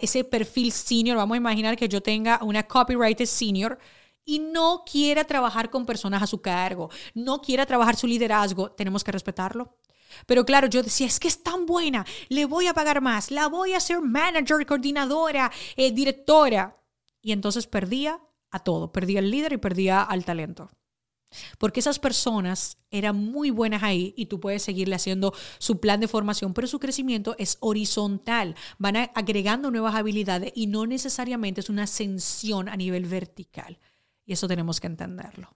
ese 0.00 0.24
perfil 0.24 0.72
senior, 0.72 1.16
vamos 1.16 1.34
a 1.34 1.38
imaginar 1.38 1.76
que 1.76 1.88
yo 1.88 2.00
tenga 2.00 2.42
una 2.42 2.62
copyrighted 2.62 3.26
senior, 3.26 3.78
y 4.24 4.38
no 4.38 4.84
quiera 4.90 5.24
trabajar 5.24 5.70
con 5.70 5.86
personas 5.86 6.22
a 6.22 6.26
su 6.26 6.40
cargo, 6.40 6.90
no 7.14 7.40
quiera 7.40 7.66
trabajar 7.66 7.96
su 7.96 8.06
liderazgo, 8.06 8.70
tenemos 8.72 9.04
que 9.04 9.12
respetarlo. 9.12 9.76
Pero 10.26 10.44
claro, 10.44 10.68
yo 10.68 10.82
decía, 10.82 11.06
es 11.06 11.18
que 11.18 11.28
es 11.28 11.42
tan 11.42 11.66
buena, 11.66 12.06
le 12.28 12.46
voy 12.46 12.66
a 12.66 12.74
pagar 12.74 13.00
más, 13.00 13.30
la 13.30 13.48
voy 13.48 13.72
a 13.72 13.78
hacer 13.78 14.00
manager, 14.00 14.64
coordinadora, 14.66 15.50
eh, 15.76 15.92
directora. 15.92 16.80
Y 17.20 17.32
entonces 17.32 17.66
perdía 17.66 18.20
a 18.50 18.60
todo, 18.60 18.92
perdía 18.92 19.18
al 19.18 19.30
líder 19.30 19.54
y 19.54 19.56
perdía 19.58 20.02
al 20.02 20.24
talento. 20.24 20.70
Porque 21.58 21.80
esas 21.80 21.98
personas 21.98 22.78
eran 22.90 23.16
muy 23.16 23.50
buenas 23.50 23.82
ahí 23.82 24.14
y 24.16 24.26
tú 24.26 24.38
puedes 24.38 24.62
seguirle 24.62 24.94
haciendo 24.94 25.34
su 25.58 25.80
plan 25.80 25.98
de 25.98 26.06
formación, 26.06 26.54
pero 26.54 26.68
su 26.68 26.78
crecimiento 26.78 27.34
es 27.38 27.56
horizontal. 27.60 28.54
Van 28.78 28.96
agregando 29.14 29.72
nuevas 29.72 29.96
habilidades 29.96 30.52
y 30.54 30.68
no 30.68 30.86
necesariamente 30.86 31.60
es 31.60 31.70
una 31.70 31.84
ascensión 31.84 32.68
a 32.68 32.76
nivel 32.76 33.06
vertical. 33.06 33.78
Y 34.24 34.32
eso 34.32 34.48
tenemos 34.48 34.80
que 34.80 34.86
entenderlo. 34.86 35.54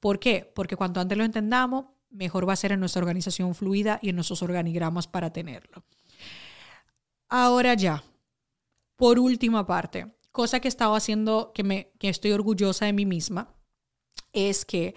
¿Por 0.00 0.18
qué? 0.18 0.50
Porque 0.54 0.76
cuanto 0.76 1.00
antes 1.00 1.16
lo 1.16 1.24
entendamos, 1.24 1.86
mejor 2.10 2.48
va 2.48 2.52
a 2.52 2.56
ser 2.56 2.72
en 2.72 2.80
nuestra 2.80 3.00
organización 3.00 3.54
fluida 3.54 3.98
y 4.02 4.10
en 4.10 4.16
nuestros 4.16 4.42
organigramas 4.42 5.06
para 5.06 5.32
tenerlo. 5.32 5.84
Ahora 7.28 7.74
ya, 7.74 8.04
por 8.96 9.18
última 9.18 9.66
parte, 9.66 10.14
cosa 10.30 10.60
que 10.60 10.68
he 10.68 10.70
estado 10.70 10.94
haciendo 10.94 11.52
que, 11.52 11.64
me, 11.64 11.92
que 11.98 12.08
estoy 12.08 12.32
orgullosa 12.32 12.86
de 12.86 12.92
mí 12.92 13.06
misma, 13.06 13.54
es 14.32 14.64
que 14.64 14.94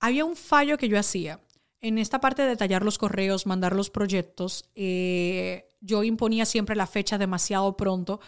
había 0.00 0.24
un 0.24 0.36
fallo 0.36 0.78
que 0.78 0.88
yo 0.88 0.98
hacía. 0.98 1.40
En 1.80 1.98
esta 1.98 2.20
parte 2.20 2.42
de 2.42 2.48
detallar 2.48 2.84
los 2.84 2.98
correos, 2.98 3.46
mandar 3.46 3.74
los 3.74 3.90
proyectos, 3.90 4.68
eh, 4.74 5.67
yo 5.80 6.02
imponía 6.02 6.44
siempre 6.44 6.76
la 6.76 6.86
fecha 6.86 7.18
demasiado 7.18 7.76
pronto 7.76 8.20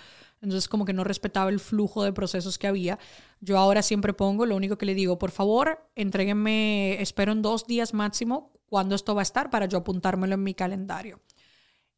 entonces 0.43 0.69
como 0.69 0.85
que 0.85 0.93
no 0.93 1.05
respetaba 1.05 1.51
el 1.51 1.61
flujo 1.61 2.03
de 2.03 2.13
procesos 2.13 2.59
que 2.59 2.67
había. 2.67 2.99
Yo 3.41 3.59
ahora 3.59 3.83
siempre 3.83 4.13
pongo, 4.13 4.47
lo 4.47 4.57
único 4.57 4.79
que 4.79 4.87
le 4.87 4.95
digo, 4.95 5.19
por 5.19 5.31
favor, 5.31 5.91
entréguenme, 5.95 7.01
espero 7.01 7.33
en 7.33 7.43
dos 7.43 7.67
días 7.67 7.93
máximo, 7.93 8.53
cuando 8.67 8.95
esto 8.95 9.15
va 9.15 9.21
a 9.21 9.23
estar 9.23 9.51
para 9.51 9.67
yo 9.67 9.79
apuntármelo 9.79 10.35
en 10.35 10.43
mi 10.43 10.55
calendario. 10.55 11.21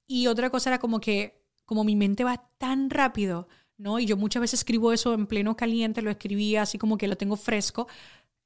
Y 0.06 0.26
otra 0.26 0.50
cosa 0.50 0.70
era 0.70 0.78
como 0.78 1.00
que, 1.00 1.40
como 1.64 1.84
mi 1.84 1.94
mente 1.94 2.24
va 2.24 2.48
tan 2.58 2.90
rápido, 2.90 3.48
¿no? 3.76 3.98
Y 4.00 4.06
yo 4.06 4.16
muchas 4.16 4.40
veces 4.40 4.60
escribo 4.60 4.92
eso 4.92 5.14
en 5.14 5.26
pleno 5.26 5.56
caliente, 5.56 6.02
lo 6.02 6.10
escribía 6.10 6.62
así 6.62 6.78
como 6.78 6.98
que 6.98 7.08
lo 7.08 7.16
tengo 7.16 7.36
fresco, 7.36 7.86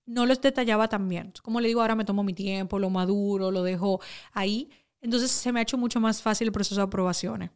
no 0.04 0.26
los 0.26 0.40
detallaba 0.40 0.88
tan 0.88 1.08
bien. 1.08 1.32
Como 1.42 1.60
le 1.60 1.68
digo, 1.68 1.80
ahora 1.80 1.94
me 1.94 2.04
tomo 2.04 2.22
mi 2.22 2.34
tiempo, 2.34 2.78
lo 2.78 2.90
maduro, 2.90 3.50
lo 3.50 3.62
dejo 3.62 4.00
ahí. 4.32 4.70
Entonces 5.06 5.30
se 5.30 5.52
me 5.52 5.60
ha 5.60 5.62
hecho 5.62 5.78
mucho 5.78 6.00
más 6.00 6.20
fácil 6.20 6.48
el 6.48 6.52
proceso 6.52 6.80
de 6.80 6.82
aprobaciones. 6.82 7.50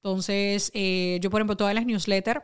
Entonces, 0.00 0.70
eh, 0.74 1.18
yo, 1.20 1.28
por 1.28 1.40
ejemplo, 1.40 1.56
todas 1.56 1.74
las 1.74 1.84
newsletters 1.84 2.42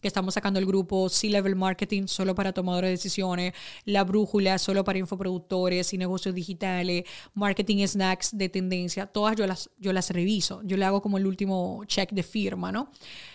que 0.00 0.08
estamos 0.08 0.32
sacando 0.32 0.58
el 0.58 0.64
grupo 0.64 1.10
C-Level 1.10 1.54
Marketing 1.54 2.06
solo 2.06 2.34
para 2.34 2.54
tomadores 2.54 2.88
de 2.88 2.92
decisiones, 2.92 3.52
La 3.84 4.04
Brújula 4.04 4.58
solo 4.58 4.84
para 4.84 4.98
infoproductores 4.98 5.92
y 5.92 5.98
negocios 5.98 6.34
digitales, 6.34 7.04
Marketing 7.34 7.86
Snacks 7.86 8.30
de 8.38 8.48
tendencia, 8.48 9.06
todas 9.06 9.36
yo 9.36 9.46
las, 9.46 9.68
yo 9.76 9.92
las 9.92 10.08
reviso, 10.08 10.62
yo 10.64 10.78
le 10.78 10.86
hago 10.86 11.02
como 11.02 11.18
el 11.18 11.26
último 11.26 11.82
check 11.84 12.12
de 12.12 12.22
firma, 12.22 12.72
¿no? 12.72 12.90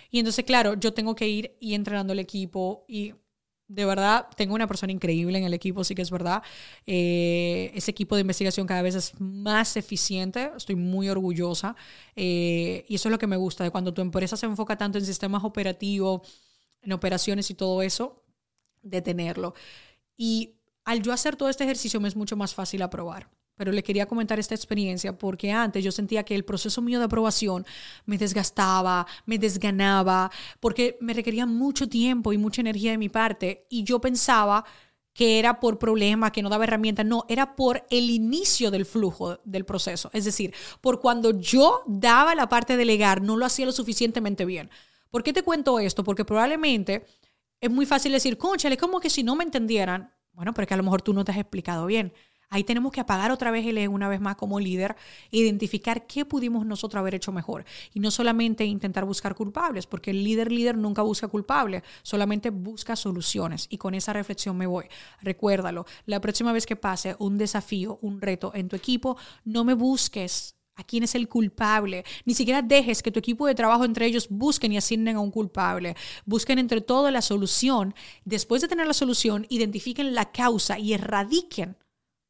Y 0.09 0.17
entonces, 0.17 0.45
claro, 0.45 0.73
yo 0.73 0.93
tengo 0.93 1.13
que 1.13 1.27
ir 1.27 1.55
y 1.59 1.75
entrenando 1.75 2.13
el 2.13 2.19
equipo 2.19 2.85
y 2.87 3.13
de 3.67 3.85
verdad, 3.85 4.27
tengo 4.35 4.53
una 4.53 4.67
persona 4.67 4.91
increíble 4.93 5.37
en 5.37 5.43
el 5.43 5.53
equipo, 5.53 5.83
sí 5.83 5.95
que 5.95 6.03
es 6.03 6.11
verdad. 6.11 6.43
Eh, 6.85 7.71
ese 7.73 7.91
equipo 7.91 8.15
de 8.15 8.21
investigación 8.21 8.67
cada 8.67 8.81
vez 8.83 8.95
es 8.95 9.19
más 9.19 9.75
eficiente, 9.77 10.51
estoy 10.55 10.75
muy 10.75 11.09
orgullosa. 11.09 11.75
Eh, 12.15 12.85
y 12.87 12.95
eso 12.95 13.09
es 13.09 13.11
lo 13.11 13.19
que 13.19 13.27
me 13.27 13.37
gusta, 13.37 13.63
de 13.63 13.71
cuando 13.71 13.93
tu 13.93 14.01
empresa 14.01 14.37
se 14.37 14.45
enfoca 14.45 14.77
tanto 14.77 14.97
en 14.99 15.05
sistemas 15.05 15.43
operativos, 15.43 16.21
en 16.81 16.93
operaciones 16.93 17.49
y 17.49 17.55
todo 17.55 17.81
eso, 17.81 18.23
de 18.83 19.01
tenerlo. 19.01 19.55
Y 20.17 20.55
al 20.85 21.01
yo 21.01 21.11
hacer 21.11 21.35
todo 21.35 21.49
este 21.49 21.63
ejercicio 21.63 21.99
me 21.99 22.07
es 22.07 22.15
mucho 22.15 22.37
más 22.37 22.53
fácil 22.53 22.83
aprobar 22.83 23.29
pero 23.55 23.71
le 23.71 23.83
quería 23.83 24.05
comentar 24.05 24.39
esta 24.39 24.55
experiencia 24.55 25.17
porque 25.17 25.51
antes 25.51 25.83
yo 25.83 25.91
sentía 25.91 26.23
que 26.23 26.35
el 26.35 26.45
proceso 26.45 26.81
mío 26.81 26.99
de 26.99 27.05
aprobación 27.05 27.65
me 28.05 28.17
desgastaba, 28.17 29.07
me 29.25 29.37
desganaba, 29.37 30.31
porque 30.59 30.97
me 31.01 31.13
requería 31.13 31.45
mucho 31.45 31.87
tiempo 31.87 32.33
y 32.33 32.37
mucha 32.37 32.61
energía 32.61 32.91
de 32.91 32.97
mi 32.97 33.09
parte 33.09 33.65
y 33.69 33.83
yo 33.83 33.99
pensaba 33.99 34.65
que 35.13 35.39
era 35.39 35.61
por 35.61 35.79
problema, 35.79 36.31
que 36.31 36.43
no 36.43 36.49
daba 36.49 36.65
herramientas, 36.65 37.05
no, 37.05 37.25
era 37.29 37.55
por 37.55 37.85
el 37.89 38.09
inicio 38.09 38.69
del 38.69 38.85
flujo 38.85 39.39
del 39.45 39.63
proceso, 39.63 40.09
es 40.11 40.25
decir, 40.25 40.53
por 40.81 40.99
cuando 40.99 41.39
yo 41.39 41.83
daba 41.87 42.35
la 42.35 42.49
parte 42.49 42.73
de 42.73 42.79
delegar, 42.79 43.21
no 43.21 43.37
lo 43.37 43.45
hacía 43.45 43.65
lo 43.65 43.71
suficientemente 43.71 44.43
bien. 44.43 44.69
¿Por 45.09 45.23
qué 45.23 45.31
te 45.31 45.43
cuento 45.43 45.79
esto? 45.79 46.03
Porque 46.03 46.25
probablemente 46.25 47.05
es 47.61 47.71
muy 47.71 47.85
fácil 47.85 48.11
decir, 48.11 48.37
conchale, 48.37 48.75
como 48.75 48.99
que 48.99 49.09
si 49.09 49.23
no 49.23 49.37
me 49.37 49.45
entendieran, 49.45 50.13
bueno, 50.33 50.53
pero 50.53 50.67
que 50.67 50.73
a 50.73 50.77
lo 50.77 50.83
mejor 50.83 51.01
tú 51.01 51.13
no 51.13 51.23
te 51.23 51.31
has 51.31 51.37
explicado 51.37 51.85
bien. 51.85 52.11
Ahí 52.49 52.63
tenemos 52.63 52.91
que 52.91 53.01
apagar 53.01 53.31
otra 53.31 53.51
vez 53.51 53.65
el 53.65 53.75
una 53.87 54.07
vez 54.07 54.21
más 54.21 54.35
como 54.35 54.59
líder, 54.59 54.95
identificar 55.31 56.07
qué 56.07 56.25
pudimos 56.25 56.65
nosotros 56.65 56.99
haber 56.99 57.15
hecho 57.15 57.31
mejor 57.31 57.65
y 57.93 57.99
no 57.99 58.11
solamente 58.11 58.65
intentar 58.65 59.05
buscar 59.05 59.35
culpables, 59.35 59.85
porque 59.85 60.11
el 60.11 60.23
líder 60.23 60.51
líder 60.51 60.77
nunca 60.77 61.01
busca 61.01 61.27
culpables, 61.27 61.83
solamente 62.03 62.49
busca 62.49 62.95
soluciones 62.95 63.67
y 63.69 63.77
con 63.77 63.93
esa 63.93 64.13
reflexión 64.13 64.57
me 64.57 64.67
voy. 64.67 64.85
Recuérdalo, 65.21 65.85
la 66.05 66.21
próxima 66.21 66.53
vez 66.53 66.65
que 66.65 66.75
pase 66.75 67.15
un 67.19 67.37
desafío, 67.37 67.99
un 68.01 68.21
reto 68.21 68.51
en 68.55 68.69
tu 68.69 68.75
equipo, 68.75 69.17
no 69.43 69.63
me 69.63 69.73
busques 69.73 70.55
a 70.75 70.83
quién 70.83 71.03
es 71.03 71.15
el 71.15 71.27
culpable. 71.27 72.03
Ni 72.25 72.33
siquiera 72.33 72.61
dejes 72.61 73.01
que 73.01 73.11
tu 73.11 73.19
equipo 73.19 73.47
de 73.47 73.55
trabajo 73.55 73.85
entre 73.85 74.05
ellos 74.05 74.27
busquen 74.29 74.71
y 74.73 74.77
asignen 74.77 75.15
a 75.15 75.21
un 75.21 75.31
culpable. 75.31 75.95
Busquen 76.25 76.59
entre 76.59 76.81
todo 76.81 77.09
la 77.11 77.21
solución. 77.21 77.95
Después 78.25 78.61
de 78.61 78.67
tener 78.67 78.85
la 78.85 78.93
solución, 78.93 79.45
identifiquen 79.49 80.13
la 80.13 80.31
causa 80.31 80.77
y 80.77 80.93
erradiquen 80.93 81.77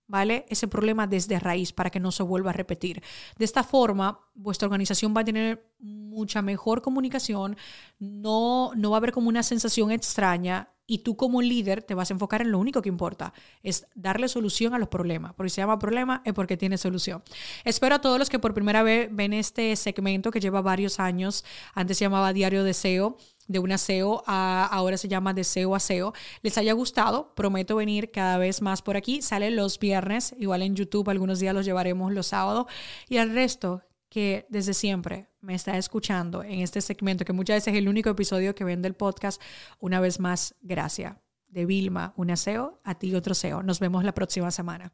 ¿vale? 0.07 0.45
Ese 0.49 0.67
problema 0.67 1.07
desde 1.07 1.39
raíz 1.39 1.73
para 1.73 1.89
que 1.89 1.99
no 1.99 2.11
se 2.11 2.23
vuelva 2.23 2.51
a 2.51 2.53
repetir. 2.53 3.01
De 3.37 3.45
esta 3.45 3.63
forma, 3.63 4.19
vuestra 4.33 4.67
organización 4.67 5.13
va 5.15 5.21
a 5.21 5.25
tener 5.25 5.65
mucha 5.79 6.41
mejor 6.41 6.81
comunicación, 6.81 7.57
no, 7.99 8.71
no 8.75 8.89
va 8.91 8.97
a 8.97 8.99
haber 8.99 9.11
como 9.11 9.29
una 9.29 9.43
sensación 9.43 9.91
extraña 9.91 10.69
y 10.87 10.99
tú 10.99 11.17
como 11.17 11.41
líder 11.41 11.81
te 11.81 11.95
vas 11.95 12.11
a 12.11 12.13
enfocar 12.13 12.41
en 12.41 12.51
lo 12.51 12.59
único 12.59 12.81
que 12.81 12.89
importa, 12.89 13.33
es 13.63 13.87
darle 13.95 14.27
solución 14.27 14.73
a 14.73 14.79
los 14.79 14.89
problemas. 14.89 15.33
Porque 15.33 15.49
si 15.49 15.55
se 15.55 15.61
llama 15.61 15.79
problema 15.79 16.21
es 16.25 16.33
porque 16.33 16.57
tiene 16.57 16.77
solución. 16.77 17.23
Espero 17.63 17.95
a 17.95 18.01
todos 18.01 18.19
los 18.19 18.29
que 18.29 18.39
por 18.39 18.53
primera 18.53 18.83
vez 18.83 19.09
ven 19.11 19.33
este 19.33 19.75
segmento 19.75 20.31
que 20.31 20.39
lleva 20.39 20.61
varios 20.61 20.99
años, 20.99 21.43
antes 21.73 21.97
se 21.97 22.05
llamaba 22.05 22.33
Diario 22.33 22.63
de 22.63 22.73
SEO, 22.73 23.17
de 23.47 23.59
un 23.59 23.71
aseo 23.71 24.23
a 24.25 24.65
ahora 24.65 24.97
se 24.97 25.07
llama 25.07 25.33
deseo 25.33 25.75
aseo, 25.75 26.13
les 26.41 26.57
haya 26.57 26.73
gustado. 26.73 27.33
Prometo 27.35 27.75
venir 27.75 28.11
cada 28.11 28.37
vez 28.37 28.61
más 28.61 28.81
por 28.81 28.97
aquí. 28.97 29.21
Sale 29.21 29.51
los 29.51 29.79
viernes, 29.79 30.35
igual 30.39 30.61
en 30.61 30.75
YouTube, 30.75 31.09
algunos 31.09 31.39
días 31.39 31.53
los 31.53 31.65
llevaremos 31.65 32.11
los 32.13 32.27
sábados. 32.27 32.65
Y 33.07 33.17
al 33.17 33.33
resto, 33.33 33.81
que 34.09 34.45
desde 34.49 34.73
siempre 34.73 35.27
me 35.41 35.55
está 35.55 35.77
escuchando 35.77 36.43
en 36.43 36.61
este 36.61 36.81
segmento, 36.81 37.25
que 37.25 37.33
muchas 37.33 37.57
veces 37.57 37.73
es 37.73 37.79
el 37.79 37.89
único 37.89 38.09
episodio 38.09 38.55
que 38.55 38.63
ven 38.63 38.81
del 38.81 38.93
podcast, 38.93 39.41
una 39.79 39.99
vez 39.99 40.19
más, 40.19 40.55
gracias. 40.61 41.17
De 41.47 41.65
Vilma, 41.65 42.13
un 42.17 42.31
aseo, 42.31 42.81
a 42.83 42.95
ti 42.95 43.15
otro 43.15 43.33
SEO. 43.33 43.63
Nos 43.63 43.79
vemos 43.79 44.03
la 44.03 44.13
próxima 44.13 44.51
semana. 44.51 44.93